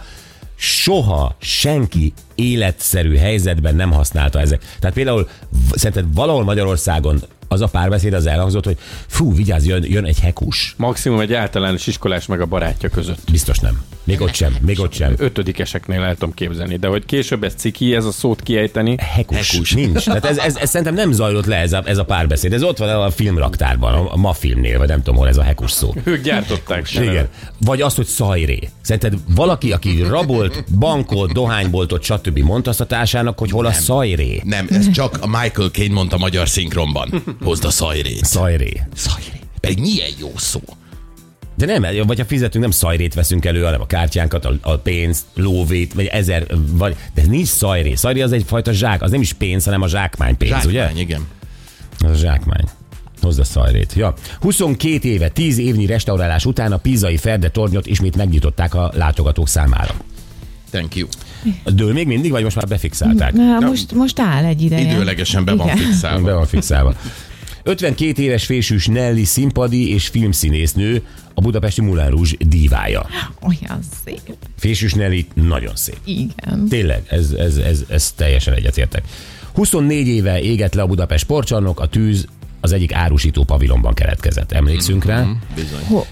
soha 0.57 1.37
senki 1.41 2.13
életszerű 2.35 3.17
helyzetben 3.17 3.75
nem 3.75 3.93
használta 3.93 4.41
ezek. 4.41 4.63
Tehát 4.79 4.97
például 4.97 5.29
szerinted 5.75 6.15
valahol 6.15 6.45
Magyarországon 6.45 7.23
az 7.53 7.61
a 7.61 7.67
párbeszéd 7.67 8.13
az 8.13 8.27
elhangzott, 8.27 8.65
hogy 8.65 8.79
fú, 9.07 9.35
vigyázz, 9.35 9.67
jön, 9.67 9.85
jön 9.85 10.05
egy 10.05 10.21
hekus. 10.21 10.75
Maximum 10.77 11.21
egy 11.21 11.33
általános 11.35 11.87
iskolás 11.87 12.27
meg 12.27 12.41
a 12.41 12.47
barátja 12.47 12.89
között. 12.89 13.31
Biztos 13.31 13.59
nem. 13.59 13.83
Még 14.05 14.21
ott 14.21 14.35
sem, 14.35 14.57
még 14.61 14.81
ott 14.81 14.93
sem. 14.93 15.15
Ötödikeseknél 15.17 16.03
el 16.03 16.15
tudom 16.15 16.35
képzelni, 16.35 16.77
de 16.77 16.87
hogy 16.87 17.05
később 17.05 17.45
ez 17.45 17.55
ciki, 17.57 17.95
ez 17.95 18.05
a 18.05 18.11
szót 18.11 18.43
kiejteni, 18.43 18.97
Hekus. 18.99 19.51
Hekus. 19.51 19.73
Nincs. 19.73 20.05
Tehát 20.05 20.25
ez, 20.25 20.39
ez, 20.39 20.57
ez, 20.57 20.69
szerintem 20.69 20.95
nem 20.95 21.13
zajlott 21.13 21.47
le 21.47 21.57
ez 21.57 21.73
a, 21.73 21.83
ez 21.85 21.99
a 21.99 22.05
párbeszéd. 22.05 22.53
Ez 22.53 22.63
ott 22.63 22.79
van 22.79 22.89
a 22.89 23.11
filmraktárban, 23.11 23.95
a, 23.95 24.13
a 24.13 24.17
ma 24.17 24.33
filmnél, 24.33 24.79
vagy 24.79 24.89
nem 24.89 25.03
tudom 25.03 25.19
hol 25.19 25.29
ez 25.29 25.37
a 25.37 25.43
hekus 25.43 25.71
szó. 25.71 25.95
ők 26.05 26.23
gyártották. 26.23 26.93
Igen. 26.93 27.29
Vagy 27.59 27.81
az, 27.81 27.95
hogy 27.95 28.07
szajré. 28.07 28.69
Szerinted 28.81 29.19
valaki, 29.35 29.73
aki 29.73 30.03
rabolt, 30.03 30.65
bankolt, 30.79 31.33
dohányboltot, 31.33 32.03
stb. 32.03 32.39
mondta 32.39 32.71
azt 32.71 32.81
a 32.81 32.87
társának, 32.87 33.39
hogy 33.39 33.51
hol 33.51 33.67
a 33.67 33.73
szajré? 33.73 34.41
Nem, 34.45 34.67
ez 34.71 34.91
csak 34.91 35.19
a 35.21 35.27
Michael 35.27 35.69
Caine 35.69 35.95
mondta 35.95 36.19
magyar 36.19 36.49
szinkronban. 36.49 37.23
Hozd 37.43 37.65
a 37.65 37.71
szajrét. 37.71 38.25
Szajré. 38.25 38.81
Szajré. 38.95 39.41
Pedig 39.61 39.81
milyen 39.81 40.11
jó 40.19 40.33
szó. 40.37 40.61
De 41.61 41.79
nem, 41.79 42.07
vagy 42.07 42.19
ha 42.19 42.25
fizetünk, 42.25 42.63
nem 42.65 42.73
szajrét 42.73 43.15
veszünk 43.15 43.45
elő, 43.45 43.63
hanem 43.63 43.81
a 43.81 43.87
kártyánkat, 43.87 44.45
a, 44.45 44.53
a 44.61 44.77
pénzt, 44.77 45.25
lóvét, 45.35 45.93
vagy 45.93 46.07
ezer, 46.07 46.47
vagy, 46.71 46.97
de 47.15 47.23
nincs 47.27 47.49
szajré. 47.49 47.95
Szajré 47.95 48.21
az 48.21 48.33
egyfajta 48.33 48.73
zsák, 48.73 49.03
az 49.03 49.11
nem 49.11 49.21
is 49.21 49.33
pénz, 49.33 49.65
hanem 49.65 49.83
a 49.83 49.89
zsákmány 49.89 50.37
pénz, 50.37 50.51
Zsákmány, 50.53 50.73
ugye? 50.73 50.91
igen. 51.01 51.27
Az 51.99 52.11
a 52.11 52.15
zsákmány. 52.15 52.65
Hozza 53.21 53.45
szajrét. 53.45 53.93
Ja. 53.97 54.15
22 54.41 55.09
éve, 55.09 55.29
10 55.29 55.59
évnyi 55.59 55.87
restaurálás 55.87 56.45
után 56.45 56.73
a 56.73 56.77
Pizai 56.77 57.17
Ferde 57.17 57.49
tornyot 57.49 57.87
ismét 57.87 58.17
megnyitották 58.17 58.75
a 58.75 58.91
látogatók 58.95 59.49
számára. 59.49 59.95
Thank 60.71 60.95
you. 60.95 61.09
Dől 61.65 61.93
még 61.93 62.07
mindig, 62.07 62.31
vagy 62.31 62.43
most 62.43 62.57
már 62.57 62.67
befixálták? 62.67 63.33
Na, 63.33 63.59
most, 63.61 63.93
most 63.93 64.21
áll 64.21 64.45
egy 64.45 64.63
ideje. 64.63 64.91
Időlegesen 64.91 65.45
be 65.45 65.55
van 65.55 65.67
Igen. 65.67 65.79
fixálva. 65.79 66.25
Be 66.25 66.33
van 66.35 66.47
fixálva. 66.47 66.95
52 67.63 68.23
éves 68.23 68.45
fésűs 68.45 68.87
Nelly 68.87 69.23
színpadi 69.23 69.93
és 69.93 70.09
filmszínésznő, 70.09 71.03
a 71.35 71.41
budapesti 71.41 71.81
Moulin 71.81 72.11
Rouge 72.11 72.31
dívája. 72.39 73.07
Olyan 73.41 73.81
szép. 74.05 74.37
Fésűs 74.57 74.93
Nelly 74.93 75.27
nagyon 75.35 75.77
szép. 75.77 75.99
Igen. 76.05 76.67
Tényleg, 76.69 77.03
ez, 77.09 77.31
ez, 77.31 77.57
ez, 77.57 77.85
ez 77.89 78.13
teljesen 78.13 78.55
egyetértek. 78.55 79.05
24 79.55 80.07
éve 80.07 80.41
égett 80.41 80.75
le 80.75 80.83
a 80.83 80.87
Budapest 80.87 81.25
sportcsarnok, 81.25 81.81
a 81.81 81.87
tűz 81.87 82.27
az 82.61 82.73
egyik 82.73 82.93
árusító 82.93 83.45
pavilonban 83.45 83.95
keletkezett. 83.95 84.53
Emlékszünk 84.53 85.05
rá? 85.05 85.27
Bizony. 85.55 86.05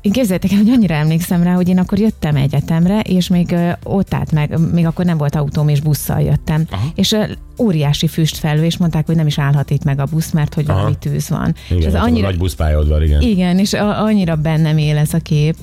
Én 0.00 0.12
képzeljétek 0.12 0.52
el, 0.52 0.58
hogy 0.58 0.70
annyira 0.70 0.94
emlékszem 0.94 1.42
rá, 1.42 1.54
hogy 1.54 1.68
én 1.68 1.78
akkor 1.78 1.98
jöttem 1.98 2.36
egyetemre, 2.36 3.00
és 3.00 3.28
még 3.28 3.54
ott 3.82 4.14
állt 4.14 4.32
meg, 4.32 4.72
még 4.72 4.86
akkor 4.86 5.04
nem 5.04 5.18
volt 5.18 5.34
autóm, 5.34 5.68
és 5.68 5.80
busszal 5.80 6.20
jöttem. 6.20 6.66
Aha. 6.70 6.86
És 6.94 7.16
óriási 7.58 8.08
füst 8.08 8.36
felül, 8.36 8.64
és 8.64 8.76
mondták, 8.76 9.06
hogy 9.06 9.16
nem 9.16 9.26
is 9.26 9.38
állhat 9.38 9.70
itt 9.70 9.84
meg 9.84 10.00
a 10.00 10.04
busz, 10.04 10.30
mert 10.30 10.54
hogy 10.54 10.66
valami 10.66 10.98
tűz 10.98 11.28
van. 11.28 11.54
és 11.68 11.70
Igen, 11.76 11.88
ez 11.88 11.94
ott 11.94 12.00
annyira, 12.00 12.26
a 12.26 12.30
nagy 12.30 12.38
buszpályaudvar, 12.38 13.02
igen. 13.02 13.20
igen, 13.20 13.58
és 13.58 13.72
a, 13.72 14.02
annyira 14.02 14.36
bennem 14.36 14.78
él 14.78 14.96
ez 14.96 15.14
a 15.14 15.18
kép. 15.18 15.56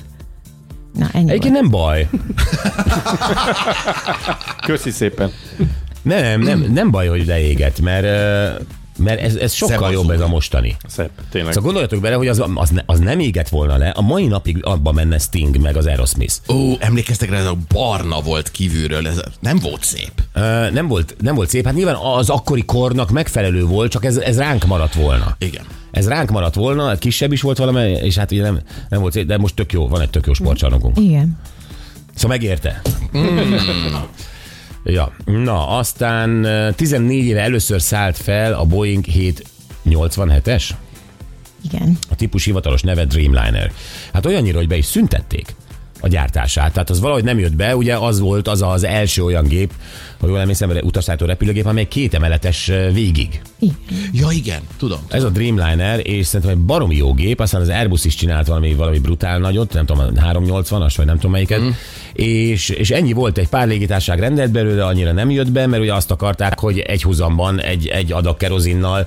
Na, 0.98 1.08
ennyi 1.12 1.30
Egyébként 1.30 1.54
nem 1.54 1.68
baj. 1.70 2.08
Köszi 4.66 4.90
szépen. 4.90 5.30
Nem, 6.02 6.40
nem, 6.40 6.66
nem 6.72 6.90
baj, 6.90 7.06
hogy 7.08 7.26
leégett, 7.26 7.80
mert, 7.80 8.04
ö, 8.04 8.62
mert 8.98 9.20
ez, 9.20 9.34
ez 9.34 9.52
sokkal 9.52 9.78
Szebb 9.78 9.92
jobb 9.92 10.10
ez 10.10 10.20
a 10.20 10.28
mostani. 10.28 10.76
Szép, 10.86 11.10
tényleg. 11.30 11.52
Szóval 11.52 11.64
gondoljatok 11.64 12.00
bele, 12.00 12.14
hogy 12.14 12.28
az, 12.28 12.42
az, 12.54 12.70
ne, 12.70 12.82
az 12.86 12.98
nem 12.98 13.18
égett 13.18 13.48
volna 13.48 13.76
le, 13.76 13.88
a 13.88 14.00
mai 14.00 14.26
napig 14.26 14.58
abba 14.64 14.92
menne 14.92 15.18
Sting 15.18 15.56
meg 15.56 15.76
az 15.76 15.86
Aerosmith. 15.86 16.34
Ó, 16.48 16.72
emlékeztek 16.78 17.30
rá, 17.30 17.38
ez 17.38 17.46
a 17.46 17.56
barna 17.74 18.20
volt 18.20 18.50
kívülről, 18.50 19.06
ez 19.06 19.20
nem 19.40 19.58
volt 19.58 19.84
szép. 19.84 20.12
Ö, 20.32 20.70
nem, 20.70 20.88
volt, 20.88 21.16
nem 21.20 21.34
volt 21.34 21.48
szép, 21.48 21.64
hát 21.64 21.74
nyilván 21.74 21.96
az 21.96 22.30
akkori 22.30 22.64
kornak 22.64 23.10
megfelelő 23.10 23.64
volt, 23.64 23.90
csak 23.90 24.04
ez, 24.04 24.16
ez 24.16 24.38
ránk 24.38 24.66
maradt 24.66 24.94
volna. 24.94 25.36
Igen. 25.38 25.64
Ez 25.90 26.08
ránk 26.08 26.30
maradt 26.30 26.54
volna, 26.54 26.86
hát 26.86 26.98
kisebb 26.98 27.32
is 27.32 27.40
volt 27.40 27.58
valami, 27.58 27.90
és 27.90 28.16
hát 28.16 28.32
ugye 28.32 28.42
nem, 28.42 28.60
nem 28.88 29.00
volt 29.00 29.12
szép, 29.12 29.26
de 29.26 29.38
most 29.38 29.54
tök 29.54 29.72
jó, 29.72 29.88
van 29.88 30.00
egy 30.00 30.10
tök 30.10 30.26
jó 30.26 30.32
sportcsarnokunk. 30.32 30.98
Igen. 31.00 31.38
Szóval 32.14 32.36
megérte. 32.36 32.82
Ja, 34.84 35.12
na, 35.24 35.68
aztán 35.68 36.44
ö, 36.44 36.70
14 36.72 37.24
éve 37.24 37.40
először 37.40 37.80
szállt 37.82 38.16
fel 38.16 38.52
a 38.52 38.64
Boeing 38.64 39.04
787-es, 39.84 40.70
Igen. 41.64 41.98
a 42.10 42.14
típus 42.14 42.44
hivatalos 42.44 42.82
neve 42.82 43.04
Dreamliner. 43.04 43.72
Hát 44.12 44.26
olyannyira, 44.26 44.58
hogy 44.58 44.68
be 44.68 44.76
is 44.76 44.84
szüntették 44.84 45.54
a 46.00 46.08
gyártását. 46.08 46.72
Tehát 46.72 46.90
az 46.90 47.00
valahogy 47.00 47.24
nem 47.24 47.38
jött 47.38 47.56
be, 47.56 47.76
ugye 47.76 47.96
az 47.96 48.20
volt 48.20 48.48
az 48.48 48.62
az 48.62 48.84
első 48.84 49.22
olyan 49.24 49.44
gép, 49.44 49.72
ha 50.20 50.26
jól 50.26 50.40
emlékszem, 50.40 50.70
utasszállító 50.82 51.26
repülőgép, 51.26 51.66
amely 51.66 51.88
két 51.88 52.14
emeletes 52.14 52.70
végig. 52.92 53.40
Igen. 53.58 53.76
Ja, 54.12 54.28
igen, 54.30 54.60
tudom. 54.76 54.98
Ez 55.08 55.24
a 55.24 55.28
Dreamliner, 55.28 56.00
és 56.06 56.26
szerintem 56.26 56.58
egy 56.58 56.64
baromi 56.64 56.96
jó 56.96 57.14
gép, 57.14 57.40
aztán 57.40 57.60
az 57.60 57.68
Airbus 57.68 58.04
is 58.04 58.14
csinált 58.14 58.46
valami, 58.46 58.74
valami 58.74 58.98
brutál 58.98 59.38
nagyot, 59.38 59.72
nem 59.72 59.86
tudom, 59.86 60.06
380-as, 60.14 60.92
vagy 60.96 61.06
nem 61.06 61.14
tudom 61.14 61.30
melyiket, 61.30 61.60
mm. 61.60 61.68
és, 62.12 62.68
és 62.68 62.90
ennyi 62.90 63.12
volt, 63.12 63.38
egy 63.38 63.48
pár 63.48 63.66
légitárság 63.66 64.18
rendelt 64.18 64.50
belőle, 64.50 64.86
annyira 64.86 65.12
nem 65.12 65.30
jött 65.30 65.50
be, 65.50 65.66
mert 65.66 65.82
ugye 65.82 65.94
azt 65.94 66.10
akarták, 66.10 66.58
hogy 66.58 66.78
egy 66.78 67.02
huzamban 67.02 67.60
egy, 67.60 67.86
egy 67.86 68.12
adag 68.12 68.36
kerozinnal 68.36 69.06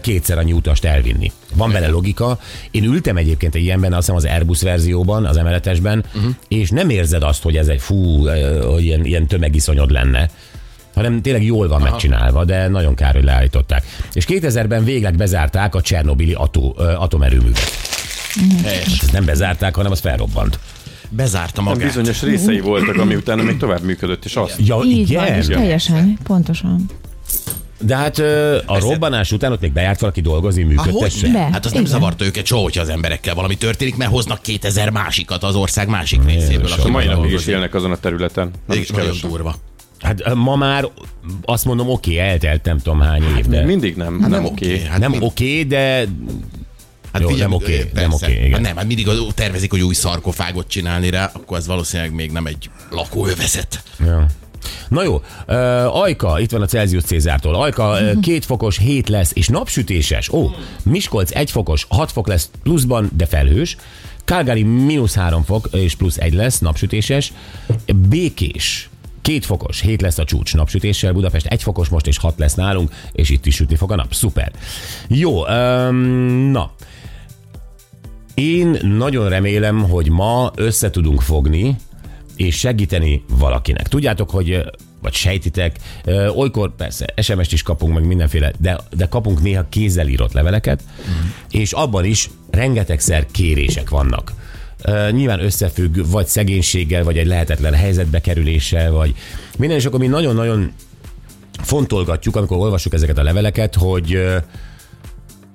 kétszer 0.00 0.38
annyi 0.38 0.52
utast 0.52 0.84
elvinni. 0.84 1.32
Van 1.54 1.72
bele 1.72 1.88
logika. 1.88 2.38
Én 2.70 2.84
ültem 2.84 3.16
egyébként 3.16 3.54
egy 3.54 3.62
ilyenben, 3.62 3.92
azt 3.92 4.00
hiszem 4.00 4.16
az 4.16 4.24
Airbus 4.24 4.62
verzióban, 4.62 5.24
az 5.24 5.36
emeletesben, 5.36 6.04
uh-huh. 6.14 6.32
és 6.48 6.70
nem 6.70 6.90
érzed 6.90 7.22
azt, 7.22 7.42
hogy 7.42 7.56
ez 7.56 7.68
egy 7.68 7.80
fú, 7.80 8.28
hogy 8.62 8.84
ilyen, 8.84 9.04
ilyen 9.04 9.26
tömegiszonyod 9.26 9.90
lenne 9.90 10.30
hanem 10.94 11.22
tényleg 11.22 11.44
jól 11.44 11.68
van 11.68 11.80
Aha. 11.80 11.90
megcsinálva, 11.90 12.44
de 12.44 12.68
nagyon 12.68 12.94
kár, 12.94 13.14
hogy 13.14 13.24
leállították. 13.24 13.84
És 14.12 14.24
2000-ben 14.28 14.84
végleg 14.84 15.16
bezárták 15.16 15.74
a 15.74 15.80
Csernobili 15.80 16.32
ató, 16.32 16.74
ö, 16.78 16.82
atomerőművet. 16.92 17.70
Helyes. 18.64 18.86
Ezt 19.00 19.12
nem 19.12 19.24
bezárták, 19.24 19.74
hanem 19.76 19.92
az 19.92 20.00
felrobbant. 20.00 20.58
Bezárta 21.08 21.62
Nem 21.62 21.72
magát. 21.72 21.86
bizonyos 21.86 22.22
részei 22.22 22.60
voltak, 22.60 22.96
ami 22.98 23.14
utána 23.14 23.42
még 23.42 23.56
tovább 23.56 23.82
működött, 23.82 24.24
és 24.24 24.36
azt. 24.36 24.54
Ja, 24.66 24.80
Így 24.84 25.14
van, 25.14 25.24
igen. 25.26 25.38
és 25.38 25.46
teljesen, 25.46 26.18
pontosan. 26.22 26.84
De 27.84 27.96
hát 27.96 28.18
ö, 28.18 28.56
a 28.66 28.78
robbanás 28.80 29.32
után 29.32 29.52
ott 29.52 29.60
még 29.60 29.72
bejárt 29.72 30.00
valaki 30.00 30.20
dolgozni, 30.20 30.62
működtesse. 30.62 31.28
Hát 31.52 31.64
az 31.64 31.72
nem 31.72 31.80
Igen. 31.80 31.92
zavarta 31.92 32.24
őket 32.24 32.46
soha, 32.46 32.62
hogyha 32.62 32.80
az 32.82 32.88
emberekkel 32.88 33.34
valami 33.34 33.56
történik, 33.56 33.96
mert 33.96 34.10
hoznak 34.10 34.42
2000 34.42 34.90
másikat 34.90 35.42
az 35.42 35.54
ország 35.54 35.88
másik 35.88 36.24
részéből. 36.24 36.72
aki 36.78 36.90
mai 36.90 37.06
napig 37.06 37.32
is 37.32 37.46
élnek 37.46 37.74
azon 37.74 37.90
a 37.90 37.96
területen. 37.96 38.50
Nem 38.66 38.78
is 38.78 38.88
Igen, 38.88 39.00
Nagyon 39.00 39.16
durva. 39.30 39.54
Hát 40.02 40.34
ma 40.34 40.56
már 40.56 40.88
azt 41.44 41.64
mondom, 41.64 41.88
oké, 41.90 42.18
eltelt 42.18 42.64
nem 42.64 42.78
tudom 42.78 43.00
hány 43.00 43.22
év, 43.38 43.46
de... 43.46 43.64
Mindig 43.64 43.96
nem, 43.96 44.20
Hát 44.20 44.30
nem 44.30 44.44
oké. 44.44 44.80
Hát 44.84 44.98
nem 44.98 45.10
mind- 45.10 45.22
oké, 45.22 45.62
de 45.62 46.06
Hát 47.12 47.22
Jó, 47.22 47.28
figyelj, 47.28 47.48
nem 47.50 47.56
oké, 47.60 47.76
nem 47.94 48.08
persze. 48.10 48.26
oké, 48.26 48.34
igen. 48.38 48.52
Hát 48.52 48.60
nem, 48.60 48.76
hát 48.76 48.86
mindig 48.86 49.08
az- 49.08 49.26
tervezik, 49.34 49.70
hogy 49.70 49.80
új 49.82 49.94
szarkofágot 49.94 50.68
csinálni 50.68 51.10
rá, 51.10 51.30
akkor 51.34 51.56
az 51.56 51.66
valószínűleg 51.66 52.12
még 52.14 52.30
nem 52.30 52.46
egy 52.46 52.70
lakóövezet. 52.90 53.82
Ja. 54.04 54.26
Na 54.88 55.02
jó, 55.02 55.14
uh, 55.48 55.96
Ajka, 56.02 56.40
itt 56.40 56.50
van 56.50 56.62
a 56.62 56.66
Celsius 56.66 57.02
Cézártól. 57.02 57.54
Ajka, 57.54 58.00
uh, 58.00 58.20
két 58.20 58.44
fokos, 58.44 58.78
hét 58.78 59.08
lesz, 59.08 59.30
és 59.34 59.48
napsütéses. 59.48 60.28
Ó, 60.28 60.50
Miskolc 60.82 61.30
egy 61.34 61.50
fokos, 61.50 61.86
hat 61.88 62.12
fok 62.12 62.26
lesz 62.28 62.50
pluszban, 62.62 63.10
de 63.16 63.26
felhős. 63.26 63.76
Calgary 64.24 64.62
mínusz 64.62 65.14
három 65.14 65.42
fok, 65.44 65.68
és 65.72 65.94
plusz 65.94 66.16
egy 66.16 66.32
lesz, 66.34 66.58
napsütéses. 66.58 67.32
Békés, 68.08 68.90
Két 69.22 69.44
fokos, 69.44 69.80
hét 69.80 70.00
lesz 70.00 70.18
a 70.18 70.24
csúcs 70.24 70.54
napsütéssel, 70.54 71.12
Budapest 71.12 71.46
egy 71.46 71.62
fokos 71.62 71.88
most, 71.88 72.06
és 72.06 72.18
hat 72.18 72.38
lesz 72.38 72.54
nálunk, 72.54 72.92
és 73.12 73.30
itt 73.30 73.46
is 73.46 73.54
sütni 73.54 73.76
fog 73.76 73.92
a 73.92 73.94
nap. 73.94 74.14
Szuper. 74.14 74.52
Jó, 75.08 75.46
um, 75.46 75.96
na. 76.50 76.72
Én 78.34 78.78
nagyon 78.82 79.28
remélem, 79.28 79.82
hogy 79.82 80.10
ma 80.10 80.50
össze 80.54 80.90
tudunk 80.90 81.20
fogni, 81.20 81.76
és 82.36 82.58
segíteni 82.58 83.24
valakinek. 83.28 83.88
Tudjátok, 83.88 84.30
hogy 84.30 84.62
vagy 85.02 85.12
sejtitek, 85.12 85.76
olykor 86.34 86.74
persze 86.76 87.14
SMS-t 87.22 87.52
is 87.52 87.62
kapunk, 87.62 87.94
meg 87.94 88.06
mindenféle, 88.06 88.52
de, 88.58 88.80
de 88.96 89.06
kapunk 89.06 89.42
néha 89.42 89.66
kézzel 89.68 90.06
írott 90.06 90.32
leveleket, 90.32 90.82
mm. 90.82 91.28
és 91.50 91.72
abban 91.72 92.04
is 92.04 92.30
rengetegszer 92.50 93.26
kérések 93.26 93.90
vannak. 93.90 94.32
Nyilván 95.10 95.44
összefügg 95.44 95.98
vagy 96.10 96.26
szegénységgel, 96.26 97.04
vagy 97.04 97.18
egy 97.18 97.26
lehetetlen 97.26 97.74
helyzetbe 97.74 98.20
kerüléssel, 98.20 98.90
vagy 98.90 99.14
minden, 99.58 99.78
és 99.78 99.84
akkor 99.84 100.00
mi 100.00 100.06
nagyon-nagyon 100.06 100.72
fontolgatjuk, 101.62 102.36
amikor 102.36 102.56
olvassuk 102.56 102.94
ezeket 102.94 103.18
a 103.18 103.22
leveleket, 103.22 103.74
hogy 103.74 104.18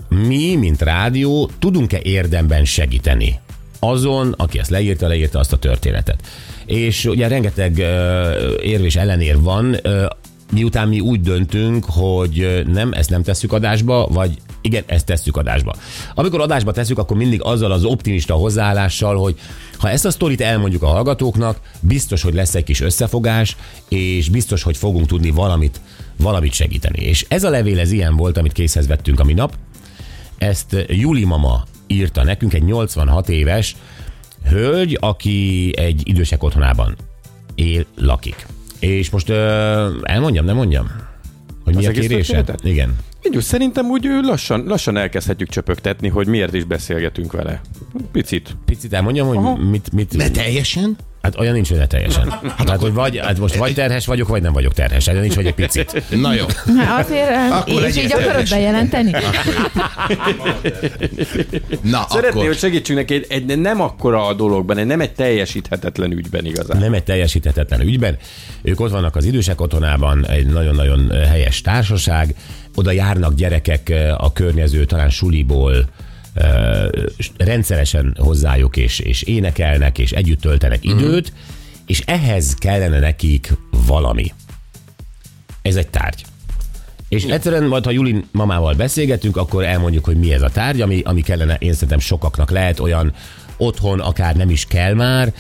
mi, 0.10 0.56
mint 0.56 0.82
rádió, 0.82 1.50
tudunk-e 1.60 2.00
érdemben 2.02 2.66
segíteni 2.66 3.40
azon, 3.80 4.34
aki 4.38 4.60
ezt 4.60 4.70
leírta, 4.70 5.08
leírta 5.08 5.40
azt 5.40 5.54
a 5.54 5.58
történetet. 5.58 6.22
És 6.66 7.06
ugye 7.06 7.28
rengeteg 7.28 7.78
ö, 7.78 8.56
érv 8.62 8.84
és 8.84 8.96
ellenér 8.96 9.42
van, 9.42 9.78
miután 10.54 10.88
mi 10.88 11.00
úgy 11.00 11.22
döntünk, 11.22 11.86
hogy 11.88 12.64
nem, 12.68 12.94
ezt 12.94 13.10
nem 13.10 13.24
tesszük 13.24 13.54
adásba, 13.54 14.08
vagy 14.08 14.38
igen, 14.68 14.84
ezt 14.86 15.06
tesszük 15.06 15.38
adásba. 15.38 15.76
Amikor 16.16 16.42
adásba 16.42 16.72
tesszük, 16.72 16.98
akkor 16.98 17.18
mindig 17.18 17.42
azzal 17.44 17.72
az 17.72 17.84
optimista 17.84 18.34
hozzáállással, 18.34 19.16
hogy 19.16 19.40
ha 19.78 19.90
ezt 19.90 20.06
a 20.06 20.12
sztorit 20.12 20.42
elmondjuk 20.42 20.84
a 20.84 20.88
hallgatóknak, 20.88 21.60
biztos, 21.80 22.22
hogy 22.22 22.34
lesz 22.34 22.56
egy 22.56 22.64
kis 22.64 22.82
összefogás, 22.82 23.56
és 23.90 24.30
biztos, 24.30 24.64
hogy 24.64 24.78
fogunk 24.78 25.08
tudni 25.08 25.30
valamit, 25.30 25.82
valamit 26.18 26.54
segíteni. 26.54 27.00
És 27.00 27.26
ez 27.28 27.44
a 27.44 27.50
levél, 27.50 27.80
ez 27.80 27.92
ilyen 27.92 28.16
volt, 28.16 28.38
amit 28.38 28.52
készhez 28.52 28.88
vettünk 28.88 29.20
a 29.20 29.24
minap. 29.24 29.54
Ezt 30.38 30.86
Juli 30.88 31.24
mama 31.24 31.64
írta 31.88 32.24
nekünk, 32.24 32.54
egy 32.54 32.64
86 32.64 33.30
éves 33.30 33.76
hölgy, 34.50 34.98
aki 35.02 35.72
egy 35.78 36.02
idősek 36.06 36.44
otthonában 36.44 36.96
él, 37.56 37.86
lakik. 37.96 38.48
És 38.80 39.10
most 39.10 39.30
ö, 39.30 39.90
elmondjam, 40.04 40.46
nem 40.46 40.56
mondjam? 40.56 40.92
Hogy 41.64 41.76
mi 41.76 41.86
Az 41.86 41.98
a 41.98 42.00
kérése? 42.00 42.44
Igen. 42.64 42.96
Így, 43.34 43.42
szerintem 43.42 43.86
úgy 43.86 44.06
lassan, 44.22 44.64
lassan 44.66 44.98
elkezdhetjük 44.98 45.50
csöpögtetni, 45.50 46.08
hogy 46.08 46.28
miért 46.28 46.54
is 46.54 46.64
beszélgetünk 46.64 47.32
vele. 47.32 47.62
Picit. 48.12 48.56
Picit 48.66 48.94
elmondjam, 48.94 49.28
hogy 49.28 49.38
Aha. 49.38 49.56
mit, 49.56 49.92
mit... 49.92 50.16
De 50.16 50.30
teljesen? 50.30 50.98
Hát 51.28 51.40
olyan 51.40 51.54
nincs, 51.54 51.70
hogy 51.70 51.78
ne 51.78 51.88
teljesen. 51.88 52.30
Hát, 52.30 52.70
hát, 52.70 52.82
hogy 52.82 52.94
vagy, 52.94 53.18
hát 53.18 53.40
most 53.40 53.56
vagy 53.56 53.74
terhes 53.74 54.06
vagyok, 54.06 54.28
vagy 54.28 54.42
nem 54.42 54.54
vagyok 54.54 54.74
terhes. 54.74 55.08
Olyan 55.08 55.22
nincs, 55.22 55.36
hogy 55.36 55.46
egy 55.46 55.54
picit. 55.54 56.04
Na 56.22 56.34
jó. 56.34 56.46
Hát 56.78 57.06
azért, 57.06 57.30
Akkor 57.52 57.84
és 57.84 57.96
így 57.96 57.96
legyél 57.96 58.12
akarod 58.12 58.28
terhes. 58.32 58.50
bejelenteni? 58.50 59.12
Na, 61.82 62.06
Szeretné, 62.10 62.30
akkor... 62.30 62.46
hogy 62.48 62.58
segítsünk 62.58 63.00
neki 63.00 63.14
egy, 63.14 63.26
egy 63.30 63.60
nem 63.60 63.82
akkora 63.82 64.26
a 64.26 64.34
dologban, 64.34 64.78
egy 64.78 64.86
nem 64.86 65.02
egy 65.02 65.14
teljesíthetetlen 65.14 66.12
ügyben 66.12 66.46
igazán. 66.46 66.78
Nem 66.78 66.94
egy 66.94 67.04
teljesíthetetlen 67.04 67.82
ügyben. 67.82 68.18
Ők 68.62 68.80
ott 68.80 68.92
vannak 68.92 69.16
az 69.16 69.26
idősek 69.26 69.62
otthonában, 69.62 70.28
egy 70.28 70.48
nagyon-nagyon 70.48 71.12
helyes 71.30 71.62
társaság. 71.62 72.36
Oda 72.76 72.92
járnak 72.92 73.34
gyerekek 73.34 73.90
eh, 73.90 74.24
a 74.24 74.34
környező, 74.34 74.86
talán 74.86 75.10
suliból, 75.10 75.74
eh, 75.76 75.84
rendszeresen 77.38 78.16
hozzájuk, 78.20 78.78
és, 78.78 79.00
és 79.00 79.22
énekelnek, 79.22 79.98
és 79.98 80.12
együtt 80.12 80.42
töltenek 80.42 80.84
időt, 80.84 81.34
és 81.86 82.02
ehhez 82.06 82.54
kellene 82.54 83.00
nekik 83.00 83.54
valami. 83.88 84.34
Ez 85.62 85.76
egy 85.76 85.88
tárgy. 85.88 86.26
És 87.10 87.24
egyszerűen 87.24 87.64
majd, 87.64 87.86
ha 87.86 87.92
Julin 87.92 88.28
mamával 88.32 88.74
beszélgetünk, 88.74 89.38
akkor 89.38 89.64
elmondjuk, 89.64 90.06
hogy 90.06 90.18
mi 90.18 90.34
ez 90.34 90.42
a 90.42 90.50
tárgy, 90.50 90.82
ami, 90.82 91.02
ami 91.06 91.22
kellene, 91.22 91.56
én 91.60 91.74
szerintem 91.74 92.00
sokaknak 92.00 92.52
lehet 92.52 92.80
olyan 92.80 93.14
otthon, 93.58 94.00
akár 94.00 94.36
nem 94.36 94.50
is 94.50 94.66
kell 94.66 94.94
már, 94.94 95.34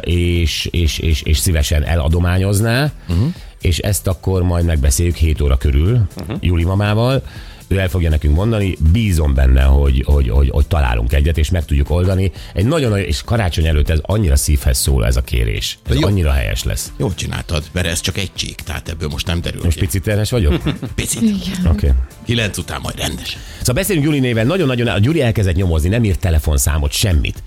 és, 0.00 0.68
és, 0.70 0.98
és, 0.98 1.22
és 1.22 1.38
szívesen 1.38 1.82
eladományozná, 1.82 2.92
uh-huh. 3.08 3.26
és 3.60 3.78
ezt 3.78 4.06
akkor 4.06 4.42
majd 4.42 4.64
megbeszéljük 4.64 5.16
7 5.16 5.40
óra 5.40 5.56
körül 5.56 6.08
uh-huh. 6.16 6.36
Juli 6.40 6.64
mamával. 6.64 7.22
Ő 7.68 7.78
el 7.78 7.88
fogja 7.88 8.10
nekünk 8.10 8.34
mondani, 8.34 8.76
bízom 8.92 9.34
benne, 9.34 9.62
hogy, 9.62 10.02
hogy, 10.06 10.28
hogy, 10.28 10.48
hogy 10.50 10.66
találunk 10.66 11.12
egyet, 11.12 11.38
és 11.38 11.50
meg 11.50 11.64
tudjuk 11.64 11.90
oldani. 11.90 12.32
Egy 12.54 12.66
nagyon 12.66 12.90
nagy, 12.90 13.06
és 13.06 13.22
karácsony 13.22 13.66
előtt 13.66 13.90
ez 13.90 13.98
annyira 14.02 14.36
szívhez 14.36 14.78
szól 14.78 15.06
ez 15.06 15.16
a 15.16 15.20
kérés. 15.20 15.78
Ez 15.88 15.98
Jó. 15.98 16.06
annyira 16.06 16.30
helyes 16.30 16.64
lesz. 16.64 16.92
Jól 16.96 17.14
csináltad, 17.14 17.64
mert 17.72 17.86
ez 17.86 18.00
csak 18.00 18.18
egy 18.18 18.30
csík, 18.34 18.54
tehát 18.54 18.88
ebből 18.88 19.08
most 19.08 19.26
nem 19.26 19.40
derül. 19.40 19.60
Most 19.64 19.78
ki. 19.78 19.84
picit 19.84 20.02
terhes 20.02 20.30
vagyok? 20.30 20.62
Picit. 20.94 21.22
Oké. 21.22 21.68
Okay. 21.68 21.90
Kilenc 22.24 22.58
után 22.58 22.80
majd 22.82 22.98
rendes. 22.98 23.36
Szóval 23.58 23.74
beszélünk 23.74 24.04
Gyuri 24.06 24.18
néven, 24.18 24.46
nagyon-nagyon, 24.46 24.86
a 24.86 24.98
Gyuri 24.98 25.22
elkezdett 25.22 25.54
nyomozni, 25.54 25.88
nem 25.88 26.04
írt 26.04 26.18
telefonszámot, 26.18 26.92
semmit. 26.92 27.42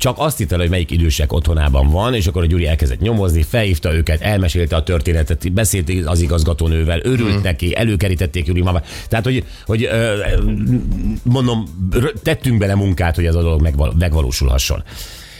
Csak 0.00 0.18
azt 0.18 0.38
hitte, 0.38 0.56
hogy 0.56 0.70
melyik 0.70 0.90
idősek 0.90 1.32
otthonában 1.32 1.90
van, 1.90 2.14
és 2.14 2.26
akkor 2.26 2.42
a 2.42 2.46
Gyuri 2.46 2.66
elkezdett 2.66 3.00
nyomozni, 3.00 3.42
felhívta 3.42 3.94
őket, 3.94 4.20
elmesélte 4.20 4.76
a 4.76 4.82
történetet, 4.82 5.52
beszélt 5.52 5.90
az 6.04 6.20
igazgatónővel, 6.20 7.00
örült 7.02 7.38
mm. 7.38 7.42
neki, 7.42 7.76
előkerítették 7.76 8.44
Gyuri 8.44 8.62
mamát. 8.62 8.86
Tehát, 9.08 9.24
hogy, 9.24 9.44
hogy 9.66 9.88
mondom, 11.22 11.64
tettünk 12.22 12.58
bele 12.58 12.74
munkát, 12.74 13.14
hogy 13.14 13.26
ez 13.26 13.34
a 13.34 13.42
dolog 13.42 13.60
megval- 13.62 13.94
megvalósulhasson. 13.98 14.82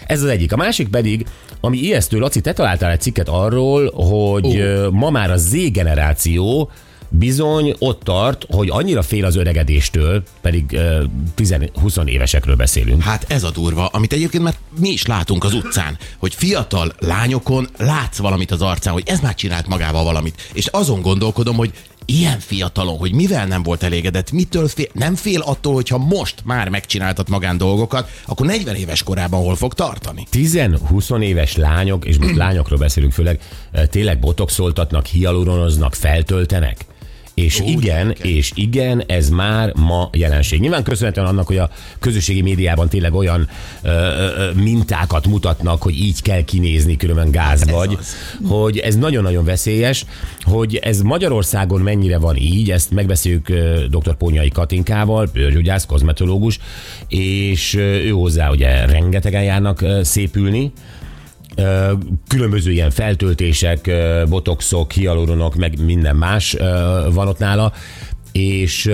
Ez 0.07 0.23
az 0.23 0.29
egyik. 0.29 0.53
A 0.53 0.57
másik 0.57 0.89
pedig, 0.89 1.27
ami 1.61 1.79
ijesztő, 1.79 2.19
Laci, 2.19 2.41
te 2.41 2.53
találtál 2.53 2.91
egy 2.91 3.01
cikket 3.01 3.29
arról, 3.29 3.91
hogy 3.95 4.57
ö, 4.57 4.89
ma 4.91 5.11
már 5.11 5.31
a 5.31 5.37
Z 5.37 5.71
generáció 5.71 6.71
bizony 7.11 7.75
ott 7.79 8.03
tart, 8.03 8.47
hogy 8.49 8.69
annyira 8.71 9.03
fél 9.03 9.25
az 9.25 9.37
öregedéstől, 9.37 10.23
pedig 10.41 10.73
ö, 10.73 11.05
10-20 11.37 12.07
évesekről 12.07 12.57
beszélünk. 12.57 13.03
Hát 13.03 13.25
ez 13.29 13.43
a 13.43 13.51
durva, 13.51 13.87
amit 13.87 14.13
egyébként 14.13 14.43
már 14.43 14.55
mi 14.79 14.89
is 14.89 15.07
látunk 15.07 15.45
az 15.45 15.55
utcán, 15.55 15.99
hogy 16.19 16.35
fiatal 16.35 16.93
lányokon 16.99 17.69
látsz 17.79 18.19
valamit 18.19 18.51
az 18.51 18.63
arcán, 18.63 18.93
hogy 18.93 19.03
ez 19.07 19.21
már 19.21 19.35
csinált 19.35 19.67
magával 19.67 20.05
valamit. 20.05 20.51
És 20.53 20.67
azon 20.67 21.01
gondolkodom, 21.01 21.57
hogy 21.57 21.73
ilyen 22.05 22.39
fiatalon, 22.39 22.99
hogy 22.99 23.13
mivel 23.13 23.47
nem 23.47 23.63
volt 23.63 23.83
elégedett, 23.83 24.31
mitől 24.31 24.69
fél, 24.69 24.87
nem 24.93 25.15
fél 25.15 25.41
attól, 25.41 25.75
hogyha 25.75 25.99
most 25.99 26.35
már 26.45 26.69
megcsináltat 26.69 27.29
magán 27.29 27.57
dolgokat, 27.57 28.11
akkor 28.27 28.47
40 28.47 28.75
éves 28.75 29.03
korában 29.03 29.41
hol 29.43 29.57
fog 29.57 29.75
tartani? 29.75 30.27
10-20 30.33 31.21
éves 31.21 31.57
lányok, 31.57 32.05
és 32.05 32.19
most 32.19 32.37
lányokról 32.37 32.79
beszélünk 32.79 33.13
főleg, 33.13 33.41
tényleg 33.91 34.19
botoxoltatnak, 34.19 35.07
hialuronoznak, 35.07 35.95
feltöltenek. 35.95 36.85
És 37.41 37.61
Ó, 37.61 37.67
igen, 37.67 37.81
gyerekek. 37.81 38.27
és 38.27 38.53
igen, 38.55 39.03
ez 39.07 39.29
már 39.29 39.73
ma 39.75 40.09
jelenség. 40.13 40.61
Nyilván 40.61 40.83
köszönhetően 40.83 41.27
annak, 41.27 41.47
hogy 41.47 41.57
a 41.57 41.71
közösségi 41.99 42.43
médiában 42.43 42.89
tényleg 42.89 43.15
olyan 43.15 43.49
ö, 43.83 43.89
ö, 43.89 44.51
mintákat 44.55 45.27
mutatnak, 45.27 45.83
hogy 45.83 45.99
így 45.99 46.23
kell 46.23 46.45
kinézni, 46.45 46.97
különben 46.97 47.31
gáz 47.31 47.61
ez 47.61 47.71
vagy, 47.71 47.97
az. 47.99 48.15
hogy 48.49 48.79
ez 48.79 48.97
nagyon-nagyon 48.97 49.45
veszélyes, 49.45 50.05
hogy 50.43 50.77
ez 50.77 51.01
Magyarországon 51.01 51.81
mennyire 51.81 52.19
van 52.19 52.37
így, 52.37 52.71
ezt 52.71 52.91
megbeszéljük 52.91 53.49
dr. 53.91 54.17
Pónyai 54.17 54.49
Katinkával, 54.49 55.29
bőrgyógyász, 55.33 55.87
kozmetológus, 55.87 56.59
és 57.09 57.75
ő 57.75 58.09
hozzá 58.11 58.51
ugye 58.51 58.87
rengetegen 58.87 59.43
járnak 59.43 59.85
szépülni, 60.03 60.73
különböző 62.29 62.71
ilyen 62.71 62.91
feltöltések, 62.91 63.91
botoxok, 64.29 64.93
hialuronok, 64.93 65.55
meg 65.55 65.85
minden 65.85 66.17
más 66.17 66.57
van 67.13 67.29
ott 67.29 67.39
nála, 67.39 67.73
és, 68.33 68.91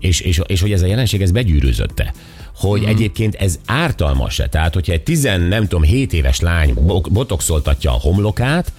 és, 0.00 0.20
és, 0.20 0.40
és 0.46 0.60
hogy 0.60 0.72
ez 0.72 0.82
a 0.82 0.86
jelenség, 0.86 1.22
ez 1.22 1.30
begyűrűzötte 1.30 2.12
hogy 2.58 2.80
mm. 2.80 2.86
egyébként 2.86 3.34
ez 3.34 3.58
ártalmas-e. 3.66 4.48
Tehát, 4.48 4.74
hogyha 4.74 4.92
egy 4.92 5.02
10, 5.02 5.22
nem 5.48 5.62
tudom, 5.62 5.82
7 5.82 6.12
éves 6.12 6.40
lány 6.40 6.74
bo- 6.74 7.12
botoxoltatja 7.12 7.90
a 7.90 7.98
homlokát, 8.00 8.72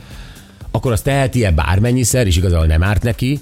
akkor 0.72 0.92
azt 0.92 1.04
teheti-e 1.04 1.52
bármennyiszer, 1.52 2.28
és 2.28 2.38
igazából 2.38 2.66
nem 2.66 2.84
árt 2.84 3.04
neki, 3.04 3.40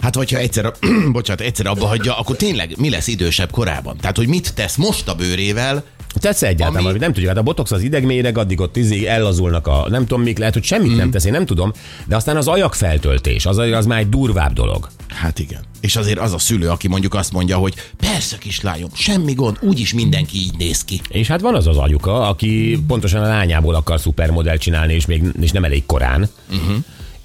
Hát, 0.00 0.14
hogyha 0.14 0.38
egyszer, 0.38 0.72
bocsánat, 1.12 1.42
egyszer 1.42 1.66
abba 1.66 1.86
hagyja, 1.86 2.18
akkor 2.18 2.36
tényleg 2.36 2.74
mi 2.76 2.90
lesz 2.90 3.06
idősebb 3.06 3.50
korában? 3.50 3.96
Tehát, 3.96 4.16
hogy 4.16 4.28
mit 4.28 4.54
tesz 4.54 4.76
most 4.76 5.08
a 5.08 5.14
bőrével, 5.14 5.84
Tesz 6.14 6.42
egyáltalán, 6.42 6.86
Ami- 6.86 6.98
nem 6.98 7.12
tudjuk, 7.12 7.28
hát 7.28 7.38
a 7.38 7.42
botox 7.42 7.70
az 7.70 7.82
idegméreg, 7.82 8.38
addig 8.38 8.60
ott 8.60 8.76
izé 8.76 9.06
ellazulnak 9.06 9.66
a 9.66 9.86
nem 9.88 10.06
tudom 10.06 10.22
mik, 10.22 10.38
lehet, 10.38 10.54
hogy 10.54 10.64
semmit 10.64 10.92
mm. 10.92 10.96
nem 10.96 11.10
tesz, 11.10 11.24
én 11.24 11.32
nem 11.32 11.46
tudom, 11.46 11.72
de 12.06 12.16
aztán 12.16 12.36
az 12.36 12.48
ajak 12.48 12.74
feltöltés, 12.74 13.46
az, 13.46 13.58
az 13.58 13.86
már 13.86 13.98
egy 13.98 14.08
durvább 14.08 14.52
dolog. 14.52 14.88
Hát 15.08 15.38
igen. 15.38 15.60
És 15.80 15.96
azért 15.96 16.18
az 16.18 16.32
a 16.32 16.38
szülő, 16.38 16.68
aki 16.68 16.88
mondjuk 16.88 17.14
azt 17.14 17.32
mondja, 17.32 17.56
hogy 17.56 17.74
persze 17.96 18.38
kislányom, 18.38 18.88
semmi 18.94 19.32
gond, 19.32 19.56
úgyis 19.60 19.94
mindenki 19.94 20.36
így 20.36 20.54
néz 20.58 20.84
ki. 20.84 21.00
És 21.08 21.26
hát 21.26 21.40
van 21.40 21.54
az 21.54 21.66
az 21.66 21.76
anyuka, 21.76 22.28
aki 22.28 22.82
pontosan 22.86 23.22
a 23.22 23.26
lányából 23.26 23.74
akar 23.74 24.00
szupermodell 24.00 24.56
csinálni, 24.56 24.94
és 24.94 25.06
még 25.06 25.22
és 25.40 25.50
nem 25.50 25.64
elég 25.64 25.86
korán. 25.86 26.28
Uh-huh. 26.50 26.76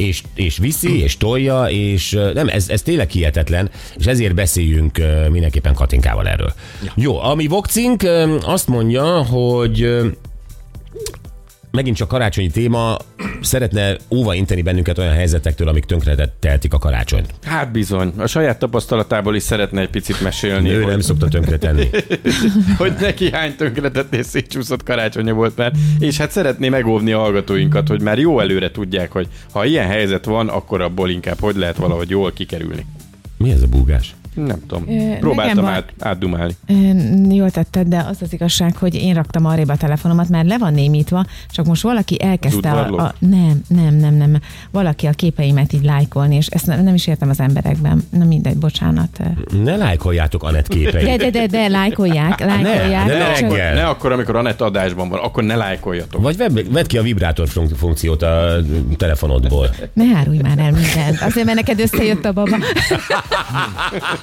És, 0.08 0.24
és 0.36 0.58
viszi, 0.58 1.02
és 1.02 1.18
tolja, 1.18 1.66
és 1.70 2.12
nem, 2.34 2.48
ez, 2.48 2.70
ez 2.70 2.82
tényleg 2.82 3.10
hihetetlen, 3.10 3.70
és 3.98 4.06
ezért 4.06 4.34
beszéljünk 4.36 5.00
mindenképpen 5.32 5.74
Katinkával 5.74 6.28
erről. 6.28 6.54
Ja. 6.84 6.92
Jó, 6.96 7.20
ami 7.20 7.48
Vokcink 7.48 8.04
azt 8.42 8.68
mondja, 8.68 9.24
hogy 9.24 10.02
megint 11.72 11.96
csak 11.96 12.08
karácsonyi 12.08 12.50
téma, 12.50 12.98
szeretne 13.44 13.98
óva 14.10 14.34
inteni 14.34 14.62
bennünket 14.62 14.98
olyan 14.98 15.14
helyzetektől, 15.14 15.68
amik 15.68 15.86
tönkre 15.86 16.30
tehetik 16.40 16.74
a 16.74 16.78
karácsonyt. 16.78 17.34
Hát 17.44 17.72
bizony. 17.72 18.14
A 18.18 18.28
saját 18.28 18.60
tapasztalatából 18.60 19.36
is 19.36 19.44
szeretne 19.44 19.82
egy 19.82 19.90
picit 19.90 20.22
mesélni, 20.22 20.70
Ő 20.70 20.82
hogy, 20.82 20.92
nem 20.92 21.00
szokta 21.00 21.28
tönkre 21.28 21.58
tenni. 21.58 21.90
hogy 22.78 22.94
neki 23.00 23.32
hány 23.32 23.56
tönkretett 23.56 24.16
és 24.16 24.26
szétcsúszott 24.26 24.84
karácsonya 24.84 25.34
volt 25.34 25.58
már. 25.58 25.72
És 26.00 26.18
hát 26.18 26.32
szeretné 26.32 26.70
megóvni 26.70 27.12
a 27.12 27.20
hallgatóinkat, 27.20 27.88
hogy 27.88 28.02
már 28.02 28.20
jó 28.20 28.40
előre 28.40 28.72
tudják, 28.72 29.12
hogy 29.12 29.28
ha 29.52 29.66
ilyen 29.66 29.88
helyzet 29.88 30.26
van, 30.26 30.50
akkor 30.50 30.82
abból 30.82 31.10
inkább 31.10 31.40
hogy 31.40 31.56
lehet 31.56 31.78
valahogy 31.78 32.10
jól 32.10 32.32
kikerülni. 32.32 32.86
Mi 33.38 33.52
ez 33.52 33.62
a 33.62 33.68
búgás? 33.68 34.16
Nem 34.34 34.60
tudom. 34.68 34.84
Ö, 34.90 35.18
Próbáltam 35.20 35.56
nekem 35.56 35.64
van- 35.64 35.74
át, 35.74 35.94
átdumálni. 36.00 36.56
Ö, 36.68 36.74
Jól 37.36 37.50
tetted, 37.52 37.88
de 37.88 37.98
az 38.10 38.18
az 38.22 38.34
igazság, 38.34 38.76
hogy 38.78 38.96
én 38.96 39.14
raktam 39.14 39.46
arrébb 39.46 39.70
a 39.70 39.76
telefonomat, 39.78 40.30
mert 40.30 40.48
le 40.48 40.58
van 40.58 40.74
némítva, 40.74 41.26
csak 41.50 41.66
most 41.66 41.82
valaki 41.82 42.22
elkezdte 42.22 42.72
a, 42.72 42.98
a... 43.04 43.14
Nem, 43.20 43.62
nem, 43.68 43.96
nem, 43.96 44.14
nem. 44.14 44.38
Valaki 44.72 45.08
a 45.08 45.12
képeimet 45.12 45.74
így 45.74 45.84
lájkolni, 45.84 46.36
és 46.36 46.48
ezt 46.48 46.66
nem, 46.66 46.84
nem 46.84 46.94
is 46.94 47.08
értem 47.08 47.30
az 47.30 47.40
emberekben. 47.40 48.04
Na 48.10 48.26
mindegy, 48.26 48.58
bocsánat. 48.58 49.20
Ne 49.64 49.76
lájkoljátok 49.76 50.44
Anett 50.44 50.68
képeit. 50.68 51.06
De, 51.06 51.16
de, 51.18 51.30
de, 51.30 51.46
de, 51.46 51.68
lájkolják, 51.68 52.40
lájkolják. 52.40 53.06
ne 53.06 53.18
Ne, 53.18 53.34
csak- 53.34 53.44
akkor, 53.46 53.58
reggel. 53.58 53.74
ne 53.74 53.86
akkor, 53.86 54.12
amikor 54.12 54.36
Anett 54.36 54.62
adásban 54.62 55.10
van, 55.10 55.20
akkor 55.20 55.44
ne 55.44 55.56
lájkoljatok. 55.56 56.22
Vagy 56.22 56.38
vedd, 56.38 56.72
vedd 56.72 56.88
ki 56.88 56.98
a 56.98 57.02
vibrátor 57.02 57.48
fun- 57.48 57.78
funkciót 57.78 58.22
a 58.22 58.56
telefonodból. 58.98 59.70
Ne 59.94 60.04
árulj 60.18 60.38
már 60.42 60.58
el 60.58 60.72
mindent. 60.72 61.22
Azért, 61.22 61.46
mert 61.46 61.58
neked 61.58 61.80
összejött 61.80 62.26
a 62.26 62.32
baba. 62.32 62.58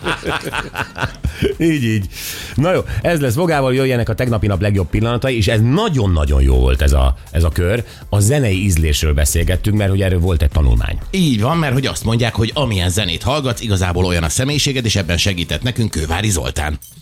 így, 1.59 1.85
így. 1.85 2.07
Na 2.55 2.73
jó, 2.73 2.81
ez 3.03 3.21
lesz 3.21 3.35
Vogával, 3.35 3.75
jöjjenek 3.75 4.09
a 4.09 4.15
tegnapi 4.15 4.47
nap 4.47 4.61
legjobb 4.61 4.89
pillanatai, 4.89 5.37
és 5.37 5.49
ez 5.49 5.61
nagyon-nagyon 5.61 6.43
jó 6.43 6.57
volt 6.57 6.83
ez 6.83 6.93
a, 6.93 7.15
ez 7.31 7.45
a 7.45 7.49
kör. 7.49 7.85
A 8.09 8.21
zenei 8.21 8.63
ízlésről 8.65 9.15
beszélgettünk, 9.15 9.77
mert 9.77 9.91
hogy 9.91 10.03
erről 10.03 10.21
volt 10.21 10.43
egy 10.43 10.51
tanulmány. 10.51 10.99
Így 11.11 11.41
van, 11.41 11.59
mert 11.59 11.73
hogy 11.73 11.87
azt 11.87 12.05
mondják, 12.05 12.35
hogy 12.35 12.51
amilyen 12.55 12.91
zenét 12.91 13.23
hallgatsz, 13.23 13.61
igazából 13.61 14.05
olyan 14.05 14.23
a 14.23 14.29
személyiséged, 14.29 14.85
és 14.85 14.97
ebben 14.97 15.17
segített 15.17 15.63
nekünk 15.63 15.91
Kővári 15.91 16.31
Zoltán. 16.31 16.79